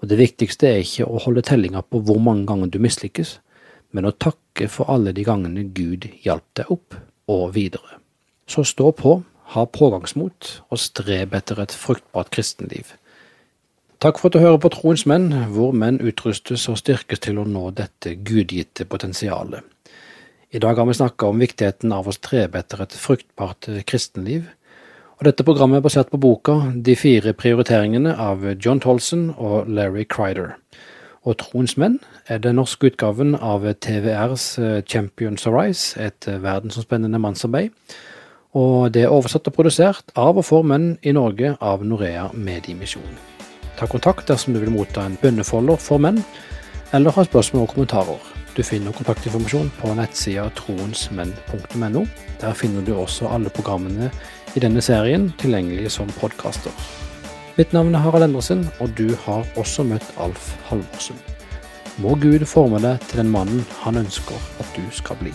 Og 0.02 0.10
det 0.10 0.18
viktigste 0.20 0.68
er 0.68 0.82
ikke 0.82 1.06
å 1.08 1.22
holde 1.24 1.44
tellinga 1.46 1.80
på 1.88 2.02
hvor 2.04 2.18
mange 2.20 2.44
ganger 2.50 2.68
du 2.68 2.76
mislykkes, 2.84 3.38
men 3.96 4.04
å 4.04 4.12
takke 4.12 4.68
for 4.68 4.92
alle 4.92 5.14
de 5.16 5.24
gangene 5.24 5.64
Gud 5.72 6.04
hjalp 6.20 6.44
deg 6.58 6.68
opp 6.74 6.98
og 7.32 7.54
videre. 7.54 7.96
Så 8.44 8.66
stå 8.68 8.90
på, 8.98 9.14
ha 9.56 9.64
pågangsmot 9.64 10.50
og 10.68 10.82
streb 10.82 11.32
etter 11.38 11.64
et 11.64 11.72
fruktbart 11.72 12.28
kristenliv. 12.36 12.92
Takk 14.04 14.20
for 14.20 14.28
at 14.28 14.36
du 14.36 14.44
hører 14.44 14.60
på 14.60 14.74
Troens 14.74 15.06
menn, 15.08 15.30
hvor 15.54 15.72
menn 15.72 15.96
utrustes 16.04 16.66
og 16.68 16.76
styrkes 16.82 17.24
til 17.24 17.40
å 17.40 17.46
nå 17.48 17.70
dette 17.78 18.18
gudgitte 18.20 18.84
potensialet. 18.84 19.64
I 20.52 20.60
dag 20.60 20.76
har 20.76 20.84
vi 20.84 21.00
snakka 21.00 21.32
om 21.32 21.40
viktigheten 21.40 21.96
av 21.96 22.04
å 22.04 22.14
strebe 22.14 22.60
etter 22.60 22.84
et 22.84 23.00
fruktbart 23.00 23.72
kristenliv. 23.88 24.44
Og 25.16 25.24
Dette 25.24 25.44
programmet 25.48 25.80
er 25.80 25.84
basert 25.86 26.10
på 26.12 26.20
boka 26.20 26.58
De 26.84 26.92
fire 26.96 27.32
prioriteringene 27.32 28.12
av 28.20 28.44
John 28.60 28.82
Tolson 28.84 29.30
og 29.36 29.70
Larry 29.72 30.04
Crider 30.04 30.56
og 31.26 31.38
Troens 31.40 31.74
menn 31.80 31.98
er 32.30 32.38
den 32.42 32.58
norske 32.60 32.90
utgaven 32.90 33.34
av 33.34 33.64
TVRs 33.66 34.44
eh, 34.62 34.76
Champions 34.86 35.46
Arise, 35.50 35.98
et 35.98 36.28
eh, 36.30 36.38
verdensomspennende 36.42 37.18
mannsarbeid. 37.18 37.72
Og 38.56 38.92
det 38.94 39.04
er 39.04 39.12
oversatt 39.12 39.48
og 39.50 39.56
produsert 39.56 40.14
av 40.14 40.38
og 40.38 40.46
for 40.46 40.66
menn 40.66 40.94
i 41.02 41.12
Norge 41.16 41.56
av 41.60 41.82
Norea 41.84 42.28
Mediemisjon. 42.32 43.18
Ta 43.76 43.88
kontakt 43.90 44.30
dersom 44.30 44.54
du 44.54 44.62
vil 44.62 44.72
motta 44.72 45.04
en 45.04 45.18
bønnefolder 45.20 45.82
for 45.82 46.00
menn, 46.00 46.22
eller 46.94 47.12
har 47.12 47.26
spørsmål 47.28 47.66
og 47.66 47.74
kommentarer. 47.74 48.32
Du 48.56 48.62
finner 48.64 48.94
kontaktinformasjon 48.96 49.68
på 49.82 49.90
nettsida 49.98 50.46
troensmenn.no. 50.56 52.06
Der 52.40 52.54
finner 52.56 52.86
du 52.86 52.94
også 52.96 53.28
alle 53.28 53.52
programmene 53.52 54.08
i 54.56 54.60
denne 54.62 54.80
serien 54.80 55.28
tilgjengelige 55.40 55.90
som 55.92 56.08
podkaster. 56.16 56.72
Mitt 57.56 57.72
navn 57.76 57.94
er 57.94 58.04
Harald 58.04 58.24
Endresen, 58.24 58.66
og 58.80 58.92
du 58.96 59.12
har 59.26 59.44
også 59.56 59.84
møtt 59.84 60.08
Alf 60.20 60.54
Halvorsen. 60.70 61.20
Må 62.00 62.16
Gud 62.20 62.44
forme 62.48 62.80
deg 62.84 63.00
til 63.08 63.22
den 63.22 63.32
mannen 63.32 63.64
han 63.84 64.00
ønsker 64.00 64.36
at 64.60 64.72
du 64.76 64.84
skal 64.92 65.16
bli. 65.20 65.32